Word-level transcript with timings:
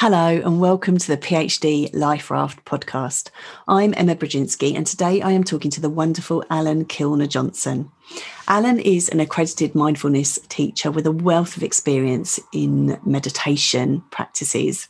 Hello, 0.00 0.28
and 0.28 0.60
welcome 0.60 0.96
to 0.96 1.08
the 1.08 1.16
PhD 1.16 1.92
Life 1.92 2.30
Raft 2.30 2.64
podcast. 2.64 3.30
I'm 3.66 3.94
Emma 3.96 4.14
Brzezinski, 4.14 4.76
and 4.76 4.86
today 4.86 5.20
I 5.20 5.32
am 5.32 5.42
talking 5.42 5.72
to 5.72 5.80
the 5.80 5.90
wonderful 5.90 6.44
Alan 6.48 6.84
Kilner 6.84 7.28
Johnson. 7.28 7.90
Allan 8.46 8.78
is 8.78 9.08
an 9.08 9.18
accredited 9.18 9.74
mindfulness 9.74 10.38
teacher 10.48 10.92
with 10.92 11.04
a 11.04 11.10
wealth 11.10 11.56
of 11.56 11.64
experience 11.64 12.38
in 12.52 12.96
meditation 13.04 14.04
practices. 14.12 14.88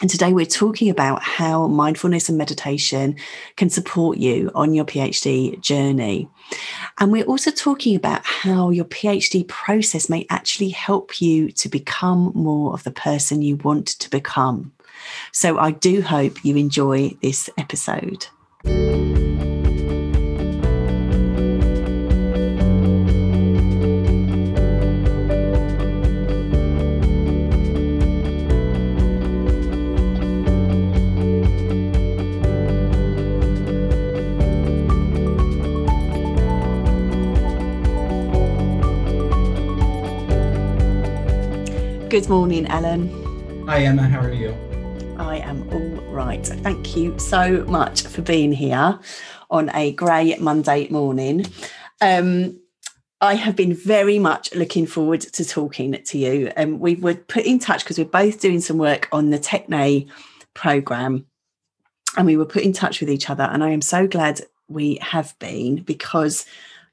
And 0.00 0.08
today 0.08 0.32
we're 0.32 0.46
talking 0.46 0.88
about 0.88 1.22
how 1.22 1.66
mindfulness 1.66 2.30
and 2.30 2.38
meditation 2.38 3.16
can 3.56 3.68
support 3.68 4.16
you 4.16 4.50
on 4.54 4.72
your 4.72 4.86
PhD 4.86 5.60
journey. 5.60 6.26
And 6.98 7.12
we're 7.12 7.24
also 7.24 7.50
talking 7.50 7.94
about 7.94 8.24
how 8.24 8.70
your 8.70 8.86
PhD 8.86 9.46
process 9.46 10.08
may 10.08 10.26
actually 10.30 10.70
help 10.70 11.20
you 11.20 11.50
to 11.52 11.68
become 11.68 12.32
more 12.34 12.72
of 12.72 12.82
the 12.84 12.90
person 12.90 13.42
you 13.42 13.56
want 13.56 13.88
to 13.88 14.08
become. 14.08 14.72
So 15.32 15.58
I 15.58 15.72
do 15.72 16.00
hope 16.00 16.44
you 16.46 16.56
enjoy 16.56 17.10
this 17.20 17.50
episode. 17.58 18.26
Good 42.10 42.28
morning, 42.28 42.66
Allan. 42.66 43.66
Hi, 43.68 43.84
Emma. 43.84 44.02
How 44.02 44.18
are 44.18 44.32
you? 44.32 44.52
I 45.16 45.36
am 45.36 45.62
all 45.70 46.12
right. 46.12 46.44
Thank 46.44 46.96
you 46.96 47.16
so 47.20 47.64
much 47.66 48.02
for 48.02 48.20
being 48.20 48.50
here 48.50 48.98
on 49.48 49.70
a 49.76 49.92
grey 49.92 50.36
Monday 50.40 50.88
morning. 50.88 51.46
Um, 52.00 52.58
I 53.20 53.34
have 53.34 53.54
been 53.54 53.72
very 53.74 54.18
much 54.18 54.52
looking 54.56 54.86
forward 54.88 55.20
to 55.20 55.44
talking 55.44 56.02
to 56.02 56.18
you. 56.18 56.50
And 56.56 56.74
um, 56.74 56.80
we 56.80 56.96
were 56.96 57.14
put 57.14 57.44
in 57.44 57.60
touch 57.60 57.84
because 57.84 57.96
we're 57.96 58.06
both 58.06 58.40
doing 58.40 58.60
some 58.60 58.78
work 58.78 59.08
on 59.12 59.30
the 59.30 59.38
Techne 59.38 60.08
program, 60.52 61.26
and 62.16 62.26
we 62.26 62.36
were 62.36 62.44
put 62.44 62.64
in 62.64 62.72
touch 62.72 62.98
with 62.98 63.08
each 63.08 63.30
other. 63.30 63.44
And 63.44 63.62
I 63.62 63.70
am 63.70 63.82
so 63.82 64.08
glad 64.08 64.40
we 64.66 64.96
have 65.00 65.38
been 65.38 65.84
because 65.84 66.44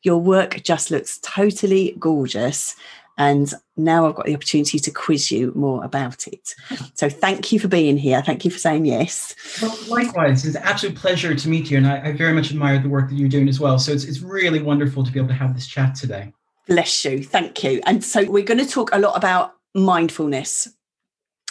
your 0.04 0.20
work 0.20 0.62
just 0.62 0.92
looks 0.92 1.18
totally 1.24 1.96
gorgeous 1.98 2.76
and 3.18 3.52
now 3.76 4.08
I've 4.08 4.16
got 4.16 4.26
the 4.26 4.36
opportunity 4.36 4.80
to 4.80 4.92
quiz 4.92 5.32
you 5.32 5.52
more 5.56 5.84
about 5.84 6.28
it. 6.28 6.54
So 6.94 7.10
thank 7.10 7.52
you 7.52 7.60
for 7.60 7.68
being 7.68 7.98
here. 7.98 8.22
Thank 8.22 8.46
you 8.46 8.52
for 8.52 8.60
saying 8.60 8.86
yes. 8.86 9.36
Well, 9.62 9.78
likewise, 9.88 10.46
it's 10.46 10.56
an 10.56 10.64
absolute 10.64 10.96
pleasure 10.96 11.34
to 11.34 11.50
meet 11.50 11.72
you. 11.72 11.78
And 11.78 11.88
I, 11.88 12.08
I 12.08 12.12
very 12.12 12.34
much 12.34 12.52
admire 12.52 12.80
the 12.80 12.90
work 12.90 13.10
that 13.10 13.16
you're 13.16 13.30
doing 13.30 13.50
as 13.50 13.60
well. 13.60 13.80
So 13.80 13.92
it's, 13.92 14.04
it's 14.04 14.20
really 14.20 14.62
wonderful 14.62 15.04
to 15.04 15.12
be 15.12 15.20
able 15.20 15.30
to 15.30 15.34
have 15.34 15.56
this 15.56 15.68
chat 15.68 15.96
today. 15.96 16.32
Bless 16.68 17.06
you. 17.06 17.24
Thank 17.24 17.64
you. 17.64 17.82
And 17.86 18.04
so 18.04 18.30
we're 18.30 18.44
going 18.44 18.64
to 18.64 18.70
talk 18.70 18.90
a 18.94 19.00
lot 19.00 19.18
about 19.18 19.54
mindfulness 19.74 20.68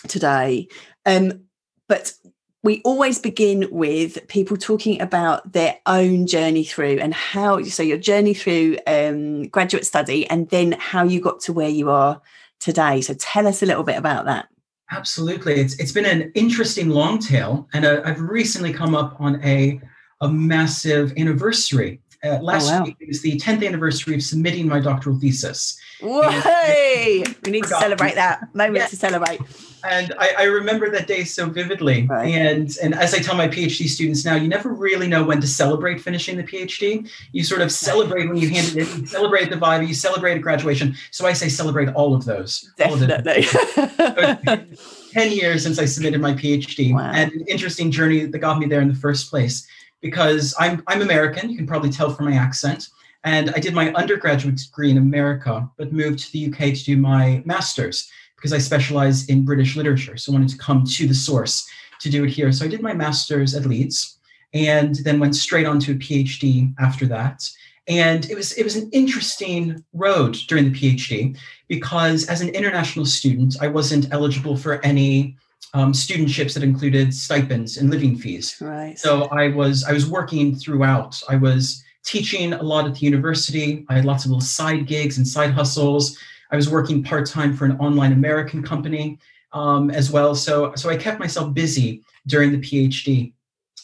today. 0.06 0.68
Um, 1.04 1.44
but 1.88 2.12
we 2.62 2.82
always 2.82 3.18
begin 3.18 3.68
with 3.70 4.26
people 4.28 4.56
talking 4.56 5.00
about 5.00 5.52
their 5.52 5.78
own 5.86 6.26
journey 6.26 6.64
through 6.64 6.98
and 6.98 7.14
how 7.14 7.62
so 7.62 7.82
your 7.82 7.98
journey 7.98 8.34
through 8.34 8.76
um, 8.86 9.44
graduate 9.48 9.86
study 9.86 10.28
and 10.28 10.48
then 10.50 10.72
how 10.72 11.04
you 11.04 11.20
got 11.20 11.40
to 11.40 11.52
where 11.52 11.68
you 11.68 11.90
are 11.90 12.20
today 12.58 13.00
so 13.00 13.14
tell 13.14 13.46
us 13.46 13.62
a 13.62 13.66
little 13.66 13.84
bit 13.84 13.96
about 13.96 14.24
that 14.24 14.48
absolutely 14.90 15.54
it's 15.54 15.78
it's 15.78 15.92
been 15.92 16.06
an 16.06 16.30
interesting 16.34 16.88
long 16.88 17.18
tail 17.18 17.68
and 17.72 17.84
uh, 17.84 18.00
i've 18.04 18.20
recently 18.20 18.72
come 18.72 18.94
up 18.94 19.16
on 19.20 19.42
a 19.44 19.80
a 20.22 20.28
massive 20.28 21.12
anniversary 21.18 22.00
uh, 22.24 22.38
last 22.40 22.70
oh, 22.70 22.78
wow. 22.78 22.84
week 22.84 22.96
was 23.06 23.22
the 23.22 23.38
10th 23.38 23.66
anniversary 23.66 24.14
of 24.14 24.22
submitting 24.22 24.66
my 24.66 24.80
doctoral 24.80 25.18
thesis. 25.18 25.78
Whoa! 26.00 26.22
we 27.44 27.50
need 27.50 27.64
to 27.64 27.68
celebrate 27.68 28.14
that 28.14 28.54
moment 28.54 28.76
yeah. 28.76 28.86
to 28.86 28.96
celebrate. 28.96 29.40
And 29.88 30.14
I, 30.18 30.34
I, 30.38 30.42
remember 30.44 30.90
that 30.90 31.06
day 31.06 31.24
so 31.24 31.48
vividly. 31.48 32.06
Right. 32.06 32.34
And 32.34 32.76
and 32.82 32.94
as 32.94 33.14
I 33.14 33.18
tell 33.18 33.36
my 33.36 33.48
PhD 33.48 33.88
students 33.88 34.24
now, 34.24 34.34
you 34.34 34.48
never 34.48 34.70
really 34.70 35.06
know 35.06 35.24
when 35.24 35.40
to 35.40 35.46
celebrate 35.46 36.00
finishing 36.00 36.36
the 36.36 36.42
PhD. 36.42 37.08
You 37.32 37.44
sort 37.44 37.60
of 37.60 37.70
celebrate 37.70 38.28
when 38.28 38.36
you 38.36 38.48
hand 38.48 38.68
it 38.68 38.76
in, 38.76 39.00
you 39.00 39.06
celebrate 39.06 39.50
the 39.50 39.56
viva, 39.56 39.84
you 39.84 39.94
celebrate 39.94 40.36
a 40.36 40.40
graduation. 40.40 40.94
So 41.10 41.26
I 41.26 41.32
say 41.32 41.48
celebrate 41.48 41.88
all 41.90 42.14
of 42.14 42.24
those. 42.24 42.70
Definitely. 42.76 43.46
Of 43.76 45.10
10 45.12 45.32
years 45.32 45.62
since 45.62 45.78
I 45.78 45.84
submitted 45.84 46.20
my 46.20 46.34
PhD 46.34 46.92
wow. 46.92 47.12
and 47.14 47.32
an 47.32 47.44
interesting 47.48 47.90
journey 47.90 48.26
that 48.26 48.38
got 48.38 48.58
me 48.58 48.66
there 48.66 48.80
in 48.80 48.88
the 48.88 48.94
first 48.94 49.30
place 49.30 49.66
because 50.02 50.54
I'm, 50.58 50.82
I'm 50.86 51.02
American, 51.02 51.50
you 51.50 51.56
can 51.56 51.66
probably 51.66 51.90
tell 51.90 52.10
from 52.10 52.26
my 52.26 52.36
accent. 52.36 52.88
And 53.24 53.50
I 53.50 53.58
did 53.58 53.74
my 53.74 53.92
undergraduate 53.94 54.56
degree 54.56 54.90
in 54.90 54.98
America, 54.98 55.68
but 55.76 55.92
moved 55.92 56.20
to 56.20 56.32
the 56.32 56.46
UK 56.46 56.74
to 56.74 56.84
do 56.84 56.96
my 56.96 57.42
master's 57.44 58.08
because 58.46 58.62
I 58.62 58.64
specialize 58.64 59.26
in 59.26 59.44
British 59.44 59.74
literature. 59.74 60.16
So 60.16 60.30
I 60.30 60.34
wanted 60.34 60.50
to 60.50 60.58
come 60.58 60.84
to 60.84 61.08
the 61.08 61.14
source 61.14 61.68
to 61.98 62.08
do 62.08 62.22
it 62.22 62.30
here. 62.30 62.52
So 62.52 62.64
I 62.64 62.68
did 62.68 62.80
my 62.80 62.94
master's 62.94 63.56
at 63.56 63.66
Leeds 63.66 64.18
and 64.54 64.94
then 65.02 65.18
went 65.18 65.34
straight 65.34 65.66
on 65.66 65.80
to 65.80 65.92
a 65.92 65.94
PhD 65.96 66.72
after 66.78 67.06
that. 67.06 67.42
And 67.88 68.30
it 68.30 68.36
was 68.36 68.52
it 68.52 68.62
was 68.62 68.76
an 68.76 68.88
interesting 68.92 69.82
road 69.92 70.34
during 70.46 70.70
the 70.70 70.78
PhD 70.78 71.36
because 71.66 72.28
as 72.28 72.40
an 72.40 72.50
international 72.50 73.04
student, 73.04 73.56
I 73.60 73.66
wasn't 73.66 74.12
eligible 74.12 74.56
for 74.56 74.84
any 74.84 75.36
um, 75.74 75.92
studentships 75.92 76.54
that 76.54 76.62
included 76.62 77.12
stipends 77.12 77.78
and 77.78 77.90
living 77.90 78.16
fees. 78.16 78.56
Right. 78.60 78.96
So 78.96 79.24
I 79.24 79.48
was 79.48 79.82
I 79.82 79.92
was 79.92 80.08
working 80.08 80.54
throughout. 80.54 81.20
I 81.28 81.34
was 81.34 81.82
teaching 82.04 82.52
a 82.52 82.62
lot 82.62 82.86
at 82.86 82.94
the 82.94 83.00
university. 83.00 83.84
I 83.88 83.94
had 83.94 84.04
lots 84.04 84.24
of 84.24 84.30
little 84.30 84.40
side 84.40 84.86
gigs 84.86 85.18
and 85.18 85.26
side 85.26 85.50
hustles. 85.50 86.16
I 86.50 86.56
was 86.56 86.68
working 86.68 87.02
part 87.02 87.26
time 87.26 87.56
for 87.56 87.64
an 87.64 87.78
online 87.78 88.12
American 88.12 88.62
company 88.62 89.18
um, 89.52 89.90
as 89.90 90.10
well. 90.10 90.34
So 90.34 90.74
so 90.74 90.90
I 90.90 90.96
kept 90.96 91.18
myself 91.18 91.52
busy 91.54 92.02
during 92.26 92.52
the 92.52 92.58
PhD. 92.58 93.32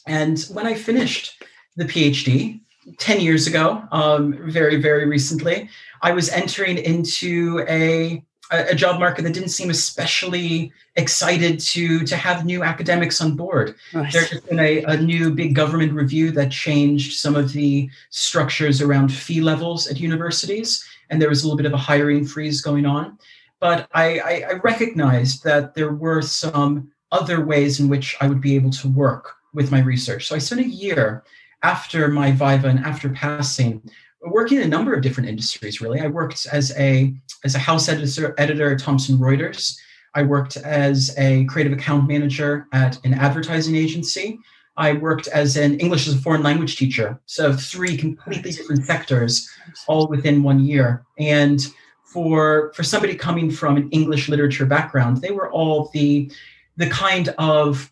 And 0.06 0.40
when 0.52 0.66
I 0.66 0.74
finished 0.74 1.42
the 1.76 1.84
PhD, 1.84 2.60
10 2.98 3.20
years 3.20 3.46
ago, 3.46 3.82
um, 3.92 4.50
very, 4.50 4.80
very 4.80 5.06
recently, 5.06 5.68
I 6.02 6.12
was 6.12 6.28
entering 6.30 6.78
into 6.78 7.64
a 7.68 8.24
a, 8.52 8.74
job 8.74 9.00
market 9.00 9.22
that 9.22 9.32
didn't 9.32 9.48
seem 9.48 9.70
especially 9.70 10.72
excited 10.96 11.58
to 11.58 12.00
to 12.00 12.16
have 12.16 12.44
new 12.44 12.62
academics 12.62 13.20
on 13.20 13.34
board. 13.34 13.74
Right. 13.94 14.12
There's 14.12 14.40
been 14.42 14.60
a, 14.60 14.82
a 14.84 14.96
new 14.98 15.32
big 15.34 15.54
government 15.54 15.92
review 15.92 16.30
that 16.32 16.50
changed 16.50 17.18
some 17.18 17.34
of 17.34 17.52
the 17.52 17.88
structures 18.10 18.82
around 18.82 19.12
fee 19.12 19.40
levels 19.40 19.86
at 19.86 19.98
universities, 20.00 20.84
and 21.12 21.20
there 21.20 21.28
was 21.28 21.42
a 21.42 21.46
little 21.46 21.58
bit 21.58 21.66
of 21.66 21.74
a 21.74 21.76
hiring 21.76 22.24
freeze 22.24 22.62
going 22.62 22.86
on. 22.86 23.18
But 23.60 23.86
I, 23.92 24.18
I, 24.18 24.44
I 24.48 24.52
recognized 24.64 25.44
that 25.44 25.74
there 25.74 25.92
were 25.92 26.22
some 26.22 26.90
other 27.12 27.44
ways 27.44 27.78
in 27.78 27.88
which 27.88 28.16
I 28.20 28.26
would 28.26 28.40
be 28.40 28.56
able 28.56 28.70
to 28.70 28.88
work 28.88 29.34
with 29.52 29.70
my 29.70 29.80
research. 29.80 30.26
So 30.26 30.34
I 30.34 30.38
spent 30.38 30.62
a 30.62 30.68
year 30.68 31.22
after 31.62 32.08
my 32.08 32.32
Viva 32.32 32.66
and 32.66 32.80
after 32.80 33.10
passing 33.10 33.82
working 34.24 34.58
in 34.58 34.64
a 34.64 34.68
number 34.68 34.94
of 34.94 35.02
different 35.02 35.28
industries 35.28 35.80
really 35.80 36.00
i 36.00 36.06
worked 36.06 36.46
as 36.52 36.72
a 36.78 37.12
as 37.44 37.56
a 37.56 37.58
house 37.58 37.88
editor 37.88 38.34
editor 38.38 38.72
at 38.72 38.78
thomson 38.78 39.18
reuters 39.18 39.76
i 40.14 40.22
worked 40.22 40.56
as 40.58 41.12
a 41.18 41.44
creative 41.46 41.72
account 41.72 42.06
manager 42.06 42.66
at 42.72 43.04
an 43.04 43.14
advertising 43.14 43.74
agency 43.74 44.38
i 44.76 44.92
worked 44.92 45.28
as 45.28 45.56
an 45.56 45.78
english 45.80 46.08
as 46.08 46.14
a 46.14 46.18
foreign 46.18 46.42
language 46.42 46.76
teacher. 46.76 47.20
So 47.26 47.52
three 47.52 47.96
completely 47.96 48.52
different 48.52 48.84
sectors 48.84 49.48
all 49.86 50.08
within 50.08 50.42
one 50.42 50.60
year. 50.60 51.04
And 51.18 51.60
for 52.12 52.72
for 52.74 52.82
somebody 52.82 53.14
coming 53.14 53.50
from 53.50 53.76
an 53.76 53.88
english 53.90 54.28
literature 54.28 54.66
background 54.66 55.18
they 55.18 55.30
were 55.30 55.50
all 55.50 55.90
the 55.94 56.30
the 56.76 56.88
kind 56.88 57.28
of 57.38 57.90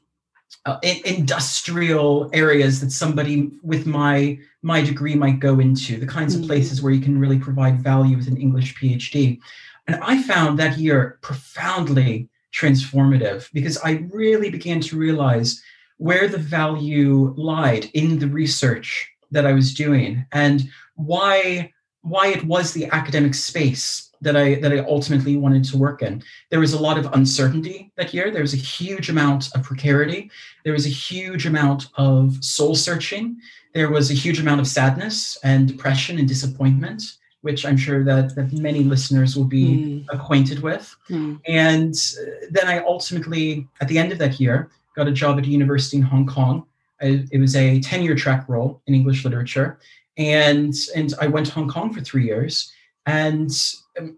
uh, 0.66 0.78
industrial 0.82 2.28
areas 2.32 2.80
that 2.80 2.90
somebody 2.90 3.50
with 3.62 3.86
my 3.86 4.38
my 4.62 4.82
degree 4.82 5.14
might 5.14 5.40
go 5.40 5.58
into 5.58 5.96
the 5.98 6.06
kinds 6.06 6.34
of 6.34 6.40
mm-hmm. 6.40 6.48
places 6.48 6.82
where 6.82 6.92
you 6.92 7.00
can 7.00 7.18
really 7.18 7.38
provide 7.38 7.80
value 7.80 8.16
with 8.16 8.28
an 8.28 8.36
english 8.36 8.74
phd 8.76 9.38
and 9.86 9.96
i 10.02 10.22
found 10.22 10.58
that 10.58 10.76
year 10.76 11.18
profoundly 11.22 12.28
transformative 12.52 13.50
because 13.52 13.78
i 13.84 14.06
really 14.12 14.50
began 14.50 14.80
to 14.80 14.98
realize 14.98 15.62
where 16.00 16.28
the 16.28 16.38
value 16.38 17.34
lied 17.36 17.84
in 17.94 18.18
the 18.18 18.28
research 18.28 19.10
that 19.30 19.46
i 19.46 19.52
was 19.52 19.74
doing 19.74 20.24
and 20.32 20.68
why 20.96 21.70
why 22.02 22.28
it 22.28 22.44
was 22.44 22.72
the 22.72 22.86
academic 22.86 23.34
space 23.34 24.10
that 24.22 24.36
I 24.36 24.56
that 24.56 24.72
I 24.72 24.78
ultimately 24.80 25.36
wanted 25.36 25.64
to 25.64 25.78
work 25.78 26.02
in. 26.02 26.22
There 26.50 26.60
was 26.60 26.74
a 26.74 26.80
lot 26.80 26.98
of 26.98 27.12
uncertainty 27.12 27.90
that 27.96 28.12
year. 28.12 28.30
There 28.30 28.42
was 28.42 28.54
a 28.54 28.58
huge 28.58 29.08
amount 29.08 29.50
of 29.54 29.62
precarity. 29.62 30.30
There 30.64 30.72
was 30.72 30.86
a 30.86 30.90
huge 30.90 31.46
amount 31.46 31.88
of 31.96 32.42
soul 32.44 32.74
searching. 32.74 33.36
There 33.74 33.90
was 33.90 34.10
a 34.10 34.14
huge 34.14 34.40
amount 34.40 34.60
of 34.60 34.66
sadness 34.66 35.38
and 35.42 35.68
depression 35.68 36.18
and 36.18 36.28
disappointment. 36.28 37.02
which 37.42 37.64
I'm 37.64 37.78
sure 37.78 38.04
that, 38.04 38.34
that 38.36 38.52
many 38.52 38.82
listeners 38.84 39.34
will 39.34 39.46
be 39.46 39.66
mm. 39.66 40.04
acquainted 40.10 40.60
with. 40.60 40.94
Mm. 41.08 41.40
And 41.48 41.94
uh, 41.94 42.46
then 42.50 42.68
I 42.68 42.80
ultimately, 42.80 43.66
at 43.80 43.88
the 43.88 43.96
end 43.96 44.12
of 44.12 44.18
that 44.18 44.38
year, 44.38 44.68
got 45.00 45.08
a 45.08 45.12
job 45.12 45.38
at 45.38 45.46
a 45.46 45.48
university 45.48 45.96
in 45.96 46.02
Hong 46.02 46.26
Kong. 46.26 46.66
I, 47.00 47.24
it 47.32 47.38
was 47.38 47.56
a 47.56 47.80
tenure 47.80 48.14
track 48.14 48.46
role 48.48 48.82
in 48.86 48.94
English 48.94 49.24
literature. 49.24 49.78
And, 50.18 50.74
and 50.94 51.14
I 51.20 51.26
went 51.26 51.46
to 51.46 51.52
Hong 51.52 51.68
Kong 51.68 51.94
for 51.94 52.02
three 52.02 52.26
years. 52.26 52.70
And, 53.06 53.50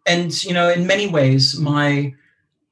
and, 0.06 0.44
you 0.44 0.52
know, 0.52 0.69
in 0.70 0.84
many 0.84 1.06
ways, 1.06 1.56
my, 1.56 2.12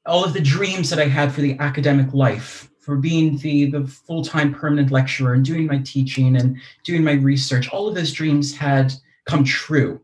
all 0.07 0.25
of 0.25 0.33
the 0.33 0.41
dreams 0.41 0.91
that 0.91 0.99
I 0.99 1.07
had 1.07 1.33
for 1.33 1.41
the 1.41 1.57
academic 1.61 2.13
life 2.13 2.69
for 2.81 2.97
being 2.97 3.39
the, 3.39 3.67
the 3.67 3.87
full-time 3.87 4.53
permanent 4.53 4.91
lecturer 4.91 5.35
and 5.35 5.45
doing 5.45 5.67
my 5.67 5.79
teaching 5.79 6.35
and 6.37 6.57
doing 6.83 7.05
my 7.05 7.13
research 7.13 7.69
all 7.69 7.87
of 7.87 7.95
those 7.95 8.13
dreams 8.13 8.57
had 8.57 8.93
come 9.27 9.45
true 9.45 10.01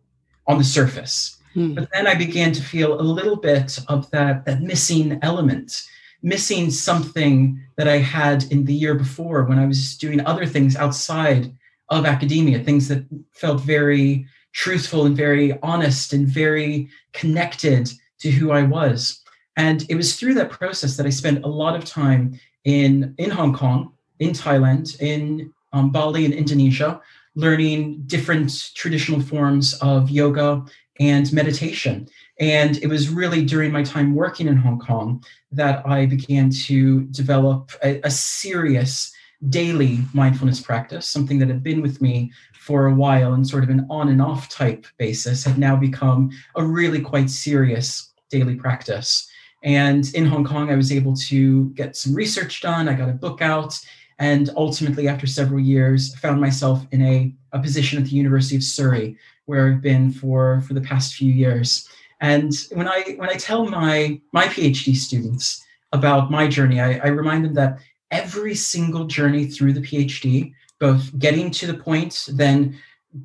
on 0.47 0.59
the 0.59 0.65
surface 0.65 1.39
hmm. 1.55 1.73
but 1.75 1.89
then 1.93 2.07
i 2.07 2.15
began 2.15 2.53
to 2.53 2.63
feel 2.63 3.01
a 3.01 3.03
little 3.03 3.35
bit 3.35 3.79
of 3.89 4.09
that 4.11 4.45
that 4.45 4.61
missing 4.61 5.19
element 5.23 5.89
missing 6.33 6.71
something 6.71 7.37
that 7.77 7.89
i 7.89 7.99
had 7.99 8.39
in 8.53 8.65
the 8.65 8.75
year 8.83 8.95
before 8.95 9.45
when 9.45 9.59
i 9.59 9.67
was 9.67 9.97
doing 9.97 10.21
other 10.27 10.47
things 10.47 10.77
outside 10.77 11.53
of 11.89 12.05
academia 12.05 12.59
things 12.59 12.89
that 12.89 13.03
felt 13.33 13.61
very 13.61 14.27
truthful 14.53 15.05
and 15.05 15.17
very 15.17 15.57
honest 15.63 16.13
and 16.15 16.27
very 16.27 16.89
connected 17.13 17.93
to 18.19 18.31
who 18.31 18.51
i 18.51 18.63
was. 18.63 19.23
And 19.59 19.87
it 19.89 19.95
was 19.95 20.17
through 20.17 20.35
that 20.35 20.51
process 20.51 20.97
that 20.97 21.07
i 21.07 21.11
spent 21.11 21.45
a 21.45 21.49
lot 21.63 21.77
of 21.77 21.85
time 21.85 22.41
in 22.65 23.15
in 23.19 23.31
Hong 23.31 23.55
Kong, 23.55 23.93
in 24.19 24.31
Thailand, 24.31 25.01
in 25.01 25.53
um, 25.73 25.91
Bali, 25.91 26.25
in 26.25 26.33
Indonesia, 26.33 27.01
learning 27.35 28.03
different 28.07 28.73
traditional 28.75 29.21
forms 29.21 29.75
of 29.75 30.11
yoga 30.11 30.65
and 31.01 31.33
meditation. 31.33 32.09
And 32.39 32.77
it 32.79 32.89
was 32.89 33.09
really 33.09 33.45
during 33.45 33.73
my 33.73 33.83
time 33.83 34.15
working 34.15 34.47
in 34.47 34.57
Hong 34.57 34.79
Kong 34.79 35.25
that 35.53 35.87
I 35.87 36.07
began 36.07 36.51
to 36.51 37.05
develop 37.05 37.73
a, 37.83 38.01
a 38.03 38.11
serious 38.11 39.13
daily 39.49 40.01
mindfulness 40.15 40.61
practice, 40.61 41.07
something 41.07 41.39
that 41.39 41.49
had 41.49 41.63
been 41.63 41.83
with 41.83 42.01
me 42.01 42.33
for 42.55 42.87
a 42.87 42.95
while 42.95 43.35
and 43.35 43.47
sort 43.47 43.63
of 43.63 43.71
an 43.71 43.87
on 43.91 44.09
and 44.09 44.21
off 44.21 44.49
type 44.49 44.87
basis, 44.99 45.45
had 45.45 45.59
now 45.59 45.77
become 45.77 46.31
a 46.57 46.65
really 46.65 47.01
quite 47.01 47.31
serious 47.31 48.13
daily 48.31 48.57
practice. 48.57 49.31
And 49.63 50.13
in 50.15 50.27
Hong 50.27 50.45
Kong, 50.45 50.71
I 50.71 50.77
was 50.77 50.93
able 50.93 51.15
to 51.29 51.71
get 51.71 51.97
some 51.97 52.15
research 52.15 52.61
done. 52.61 52.89
I 52.89 52.95
got 52.95 53.09
a 53.09 53.13
book 53.13 53.41
out. 53.41 53.79
And 54.19 54.51
ultimately, 54.57 55.09
after 55.09 55.27
several 55.27 55.61
years, 55.61 56.15
found 56.17 56.41
myself 56.41 56.87
in 56.91 57.03
a, 57.03 57.35
a 57.53 57.61
position 57.61 57.99
at 57.99 58.05
the 58.05 58.17
University 58.17 58.57
of 58.57 58.63
Surrey, 58.63 59.17
where 59.47 59.69
I've 59.69 59.83
been 59.83 60.13
for, 60.13 60.61
for 60.63 60.75
the 60.75 60.81
past 60.81 61.15
few 61.15 61.33
years. 61.33 61.89
And 62.21 62.53
when 62.73 62.89
I 62.89 63.15
when 63.19 63.29
I 63.29 63.35
tell 63.35 63.67
my 63.67 64.21
my 64.33 64.47
PhD 64.47 64.95
students 64.97 65.65
about 65.93 66.31
my 66.31 66.47
journey, 66.49 66.81
I, 66.81 66.99
I 66.99 67.09
remind 67.09 67.45
them 67.45 67.55
that 67.55 67.79
every 68.11 68.55
single 68.55 69.05
journey 69.05 69.47
through 69.47 69.73
the 69.73 69.81
PhD, 69.81 70.53
both 70.79 71.17
getting 71.19 71.51
to 71.53 71.67
the 71.67 71.75
point, 71.75 72.29
then 72.33 72.79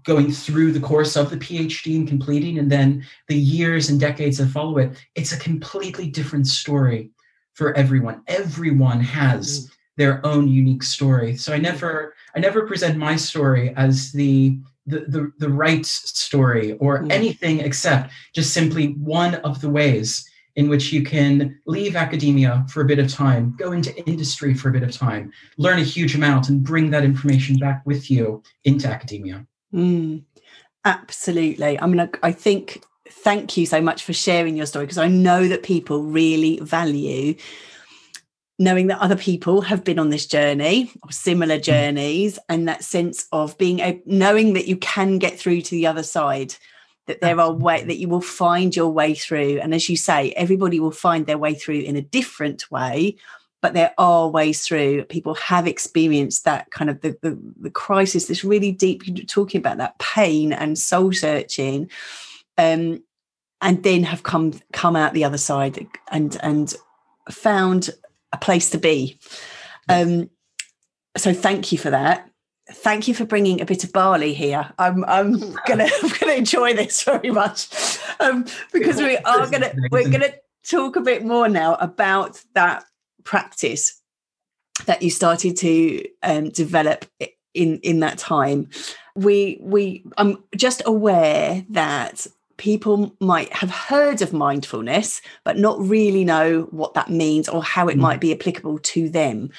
going 0.03 0.31
through 0.31 0.71
the 0.71 0.79
course 0.79 1.15
of 1.15 1.29
the 1.29 1.37
PhD 1.37 1.97
and 1.97 2.07
completing, 2.07 2.59
and 2.59 2.71
then 2.71 3.05
the 3.27 3.35
years 3.35 3.89
and 3.89 3.99
decades 3.99 4.37
that 4.37 4.47
follow 4.47 4.77
it, 4.77 4.97
it's 5.15 5.33
a 5.33 5.39
completely 5.39 6.07
different 6.07 6.47
story 6.47 7.11
for 7.53 7.73
everyone. 7.77 8.21
Everyone 8.27 9.01
has 9.01 9.67
mm. 9.67 9.71
their 9.97 10.25
own 10.25 10.47
unique 10.47 10.83
story. 10.83 11.35
So 11.35 11.53
I 11.53 11.57
never, 11.57 12.13
I 12.35 12.39
never 12.39 12.65
present 12.67 12.97
my 12.97 13.15
story 13.15 13.73
as 13.75 14.11
the 14.11 14.57
the 14.85 15.01
the, 15.01 15.31
the 15.39 15.49
right 15.49 15.85
story 15.85 16.73
or 16.73 16.99
mm. 16.99 17.11
anything 17.11 17.59
except 17.59 18.11
just 18.33 18.53
simply 18.53 18.93
one 18.93 19.35
of 19.35 19.61
the 19.61 19.69
ways 19.69 20.27
in 20.55 20.69
which 20.69 20.91
you 20.91 21.03
can 21.03 21.59
leave 21.65 21.95
academia 21.95 22.65
for 22.69 22.81
a 22.81 22.85
bit 22.85 22.99
of 22.99 23.09
time, 23.09 23.55
go 23.57 23.71
into 23.71 23.95
industry 24.05 24.53
for 24.53 24.69
a 24.69 24.71
bit 24.71 24.83
of 24.83 24.91
time, 24.91 25.31
learn 25.57 25.79
a 25.79 25.83
huge 25.83 26.13
amount, 26.13 26.49
and 26.49 26.63
bring 26.63 26.89
that 26.91 27.05
information 27.05 27.57
back 27.57 27.81
with 27.85 28.11
you 28.11 28.43
into 28.65 28.87
academia. 28.87 29.45
Mm, 29.73 30.23
absolutely. 30.83 31.79
I 31.79 31.87
mean, 31.87 32.09
I, 32.21 32.31
think 32.33 32.83
thank 33.09 33.55
you 33.55 33.65
so 33.65 33.81
much 33.81 34.03
for 34.03 34.13
sharing 34.13 34.57
your 34.57 34.65
story 34.65 34.85
because 34.85 34.97
I 34.97 35.07
know 35.07 35.47
that 35.47 35.63
people 35.63 36.03
really 36.03 36.59
value 36.59 37.35
knowing 38.61 38.87
that 38.87 38.99
other 38.99 39.15
people 39.15 39.61
have 39.61 39.83
been 39.83 39.97
on 39.97 40.09
this 40.09 40.27
journey 40.27 40.91
or 41.03 41.11
similar 41.11 41.57
mm. 41.57 41.63
journeys 41.63 42.37
and 42.47 42.67
that 42.67 42.83
sense 42.83 43.25
of 43.31 43.57
being 43.57 43.79
a, 43.79 43.99
knowing 44.05 44.53
that 44.53 44.67
you 44.67 44.77
can 44.77 45.17
get 45.17 45.37
through 45.37 45.61
to 45.61 45.71
the 45.71 45.87
other 45.87 46.03
side 46.03 46.55
that 47.07 47.19
there 47.19 47.39
are 47.39 47.51
way 47.51 47.83
that 47.83 47.97
you 47.97 48.07
will 48.07 48.21
find 48.21 48.75
your 48.75 48.89
way 48.89 49.15
through 49.15 49.59
and 49.59 49.73
as 49.73 49.89
you 49.89 49.97
say 49.97 50.31
everybody 50.33 50.79
will 50.79 50.91
find 50.91 51.25
their 51.25 51.39
way 51.39 51.55
through 51.55 51.79
in 51.79 51.95
a 51.95 52.01
different 52.01 52.69
way 52.71 53.17
but 53.61 53.75
there 53.75 53.93
are 53.97 54.27
ways 54.27 54.65
through. 54.65 55.03
People 55.05 55.35
have 55.35 55.67
experienced 55.67 56.45
that 56.45 56.71
kind 56.71 56.89
of 56.89 57.01
the, 57.01 57.15
the, 57.21 57.37
the 57.59 57.69
crisis, 57.69 58.25
this 58.25 58.43
really 58.43 58.71
deep, 58.71 59.03
talking 59.27 59.59
about 59.59 59.77
that 59.77 59.99
pain 59.99 60.51
and 60.51 60.77
soul 60.77 61.13
searching, 61.13 61.89
um, 62.57 63.03
and 63.61 63.83
then 63.83 64.03
have 64.03 64.23
come 64.23 64.53
come 64.73 64.95
out 64.95 65.13
the 65.13 65.23
other 65.23 65.37
side 65.37 65.87
and 66.11 66.37
and 66.41 66.73
found 67.29 67.91
a 68.31 68.37
place 68.37 68.69
to 68.71 68.77
be. 68.77 69.19
Um, 69.89 70.29
so 71.17 71.33
thank 71.33 71.71
you 71.71 71.77
for 71.77 71.89
that. 71.89 72.29
Thank 72.69 73.07
you 73.07 73.13
for 73.13 73.25
bringing 73.25 73.59
a 73.59 73.65
bit 73.65 73.83
of 73.83 73.91
Bali 73.91 74.33
here. 74.33 74.71
I'm 74.79 75.03
I'm 75.05 75.39
gonna 75.67 75.89
I'm 76.03 76.09
gonna 76.19 76.33
enjoy 76.33 76.73
this 76.73 77.03
very 77.03 77.31
much 77.31 77.99
um, 78.19 78.45
because 78.71 78.97
we 78.97 79.17
are 79.17 79.47
gonna 79.49 79.73
we're 79.91 80.09
gonna 80.09 80.33
talk 80.63 80.95
a 80.95 81.01
bit 81.01 81.25
more 81.25 81.49
now 81.49 81.75
about 81.75 82.41
that 82.53 82.85
practice 83.23 84.01
that 84.85 85.01
you 85.01 85.09
started 85.09 85.57
to 85.57 86.03
um, 86.23 86.49
develop 86.49 87.05
in 87.53 87.79
in 87.79 87.99
that 87.99 88.17
time 88.17 88.69
we 89.15 89.57
we 89.61 90.03
i'm 90.17 90.41
just 90.55 90.81
aware 90.85 91.65
that 91.69 92.25
people 92.61 93.11
might 93.19 93.51
have 93.51 93.71
heard 93.71 94.21
of 94.21 94.33
mindfulness 94.33 95.19
but 95.43 95.57
not 95.57 95.79
really 95.79 96.23
know 96.23 96.61
what 96.69 96.93
that 96.93 97.09
means 97.09 97.49
or 97.49 97.63
how 97.63 97.87
it 97.87 97.97
mm. 97.97 98.01
might 98.01 98.21
be 98.21 98.31
applicable 98.31 98.77
to 98.77 99.09
them 99.09 99.49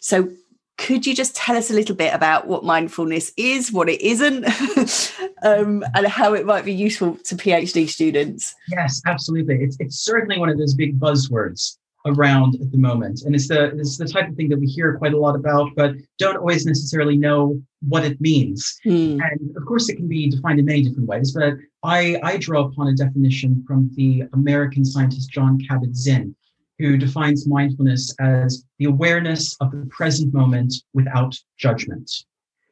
so 0.00 0.28
could 0.76 1.06
you 1.06 1.14
just 1.14 1.34
tell 1.34 1.56
us 1.56 1.70
a 1.70 1.74
little 1.74 1.96
bit 1.96 2.12
about 2.12 2.46
what 2.46 2.62
mindfulness 2.62 3.32
is 3.38 3.72
what 3.72 3.88
it 3.88 3.98
isn't 4.02 4.44
um, 5.42 5.82
and 5.94 6.06
how 6.06 6.34
it 6.34 6.44
might 6.44 6.66
be 6.66 6.72
useful 6.74 7.16
to 7.24 7.34
phd 7.34 7.88
students 7.88 8.54
yes 8.68 9.00
absolutely 9.06 9.56
it's, 9.62 9.78
it's 9.80 9.98
certainly 9.98 10.38
one 10.38 10.50
of 10.50 10.58
those 10.58 10.74
big 10.74 11.00
buzzwords 11.00 11.78
around 12.06 12.54
at 12.54 12.70
the 12.72 12.78
moment. 12.78 13.22
And 13.22 13.34
it's 13.34 13.48
the 13.48 13.76
it's 13.76 13.98
the 13.98 14.06
type 14.06 14.28
of 14.28 14.34
thing 14.34 14.48
that 14.48 14.58
we 14.58 14.66
hear 14.66 14.96
quite 14.96 15.12
a 15.12 15.18
lot 15.18 15.34
about, 15.34 15.70
but 15.76 15.94
don't 16.18 16.36
always 16.36 16.64
necessarily 16.64 17.16
know 17.16 17.60
what 17.86 18.04
it 18.04 18.20
means. 18.20 18.80
Mm. 18.86 19.20
And 19.20 19.56
of 19.56 19.64
course, 19.66 19.88
it 19.88 19.96
can 19.96 20.08
be 20.08 20.30
defined 20.30 20.58
in 20.58 20.64
many 20.64 20.82
different 20.82 21.08
ways. 21.08 21.32
But 21.32 21.54
I 21.82 22.18
I 22.22 22.36
draw 22.36 22.66
upon 22.66 22.88
a 22.88 22.94
definition 22.94 23.64
from 23.66 23.90
the 23.94 24.24
American 24.32 24.84
scientist 24.84 25.30
Jon 25.30 25.58
Kabat-Zinn, 25.58 26.34
who 26.78 26.96
defines 26.96 27.46
mindfulness 27.46 28.14
as 28.20 28.64
the 28.78 28.86
awareness 28.86 29.56
of 29.60 29.70
the 29.70 29.86
present 29.90 30.32
moment 30.34 30.74
without 30.92 31.34
judgment. 31.56 32.10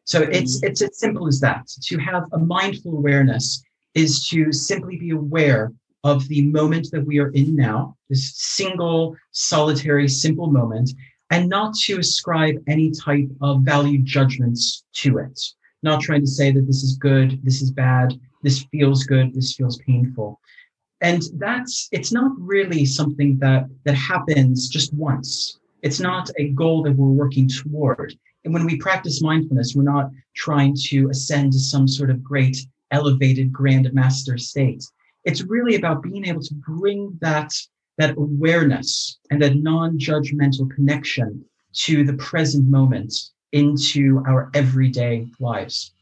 So 0.05 0.23
it's 0.23 0.63
it's 0.63 0.83
as 0.83 0.99
simple 0.99 1.27
as 1.27 1.41
that. 1.41 1.69
To 1.69 1.99
have 1.99 2.25
a 2.33 2.39
mindful 2.39 2.97
awareness 2.97 3.63
is 3.95 4.27
to 4.29 4.53
simply 4.53 4.97
be 4.97 5.11
aware 5.11 5.73
of 6.05 6.29
the 6.29 6.43
moment 6.47 6.89
that 6.93 7.05
we 7.05 7.19
are 7.19 7.31
in 7.31 7.57
now, 7.57 7.97
this 8.09 8.33
single, 8.37 9.17
solitary, 9.33 10.09
simple 10.09 10.51
moment, 10.51 10.91
and 11.31 11.49
not 11.49 11.75
to 11.75 11.99
ascribe 11.99 12.57
any 12.67 12.91
type 12.91 13.29
of 13.41 13.63
value 13.63 13.99
judgments 13.99 14.85
to 14.95 15.19
it. 15.19 15.39
Not 15.83 16.01
trying 16.01 16.23
to 16.23 16.27
say 16.27 16.51
that 16.51 16.67
this 16.67 16.83
is 16.83 16.97
good, 16.97 17.41
this 17.45 17.63
is 17.63 17.71
bad, 17.71 18.19
this 18.43 18.65
feels 18.71 19.05
good, 19.05 19.35
this 19.35 19.55
feels 19.55 19.79
painful. 19.79 20.41
And 21.01 21.23
that's 21.35 21.89
it's 21.93 22.13
not 22.13 22.33
really 22.39 22.85
something 22.85 23.39
that 23.39 23.67
that 23.85 23.95
happens 23.95 24.69
just 24.69 24.93
once. 24.95 25.59
It's 25.83 26.01
not 26.01 26.29
a 26.39 26.49
goal 26.51 26.83
that 26.83 26.97
we're 26.97 27.09
working 27.09 27.49
toward. 27.49 28.19
And 28.45 28.53
when 28.53 28.65
we 28.65 28.79
practice 28.79 29.23
mindfulness, 29.23 29.75
we're 29.77 29.83
not 29.83 30.11
trying 30.35 30.75
to 30.89 31.09
ascend 31.11 31.53
to 31.53 31.59
some 31.61 31.87
sort 31.87 32.11
of 32.11 32.25
great 32.25 32.57
elevated 32.91 33.53
grand 33.53 33.93
master 33.93 34.39
state 34.39 34.83
it's 35.29 35.43
really 35.43 35.75
about 35.75 36.03
being 36.03 36.27
able 36.27 36.41
to 36.41 36.55
bring 36.55 37.17
that 37.21 37.53
that 37.99 38.17
awareness 38.17 39.19
and 39.31 39.43
that 39.43 39.57
non-judgmental 39.57 40.71
connection 40.75 41.45
to 41.73 42.05
the 42.05 42.15
present 42.15 42.67
moment 42.67 43.13
into 43.53 44.23
our 44.27 44.51
everyday 44.55 45.27
lives. 45.41 45.93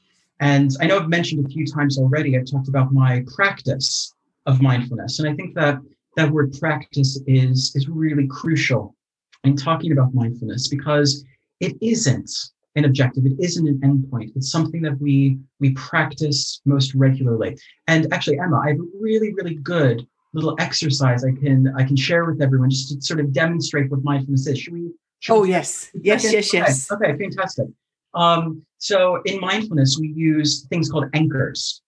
And 0.41 0.71
I 0.81 0.87
know 0.87 0.99
I've 0.99 1.09
mentioned 1.09 1.45
a 1.45 1.49
few 1.49 1.67
times 1.67 1.99
already, 1.99 2.37
I've 2.37 2.51
talked 2.51 2.69
about 2.69 2.93
my 2.93 3.25
practice 3.35 4.15
of 4.45 4.61
mindfulness. 4.61 5.19
And 5.19 5.29
I 5.29 5.35
think 5.35 5.55
that 5.55 5.79
that 6.17 6.31
word 6.31 6.57
practice 6.59 7.21
is, 7.27 7.73
is 7.75 7.89
really 7.89 8.27
crucial 8.27 8.95
in 9.45 9.57
talking 9.57 9.93
about 9.93 10.15
mindfulness 10.15 10.69
because 10.69 11.25
it 11.61 11.77
isn't 11.81 12.31
an 12.77 12.85
objective. 12.85 13.25
It 13.25 13.37
isn't 13.39 13.67
an 13.67 13.81
endpoint. 13.81 14.33
It's 14.37 14.51
something 14.51 14.83
that 14.83 15.01
we 15.01 15.39
we 15.61 15.71
practice 15.73 16.61
most 16.67 16.95
regularly. 16.95 17.57
And 17.89 18.13
actually, 18.13 18.39
Emma, 18.39 18.61
I 18.63 18.69
have 18.69 18.79
a 18.79 18.99
really, 19.01 19.33
really 19.33 19.55
good 19.55 20.07
little 20.35 20.55
exercise 20.59 21.25
I 21.25 21.33
can 21.33 21.73
I 21.77 21.85
can 21.85 21.97
share 21.97 22.27
with 22.27 22.43
everyone 22.43 22.69
just 22.69 22.91
to 22.91 23.01
sort 23.01 23.21
of 23.21 23.33
demonstrate 23.33 23.91
what 23.91 24.05
mindfulness 24.05 24.47
is. 24.47 24.59
Should 24.61 24.75
we? 24.75 24.91
Oh 25.29 25.45
yes, 25.45 25.91
yes, 25.95 26.25
yes, 26.33 26.53
yes. 26.53 26.91
Okay, 26.93 27.13
okay 27.13 27.19
fantastic. 27.19 27.67
Um, 28.15 28.65
so 28.79 29.21
in 29.25 29.41
mindfulness, 29.41 29.99
we 29.99 30.09
use 30.09 30.65
things 30.67 30.91
called 30.91 31.07
anchors. 31.15 31.83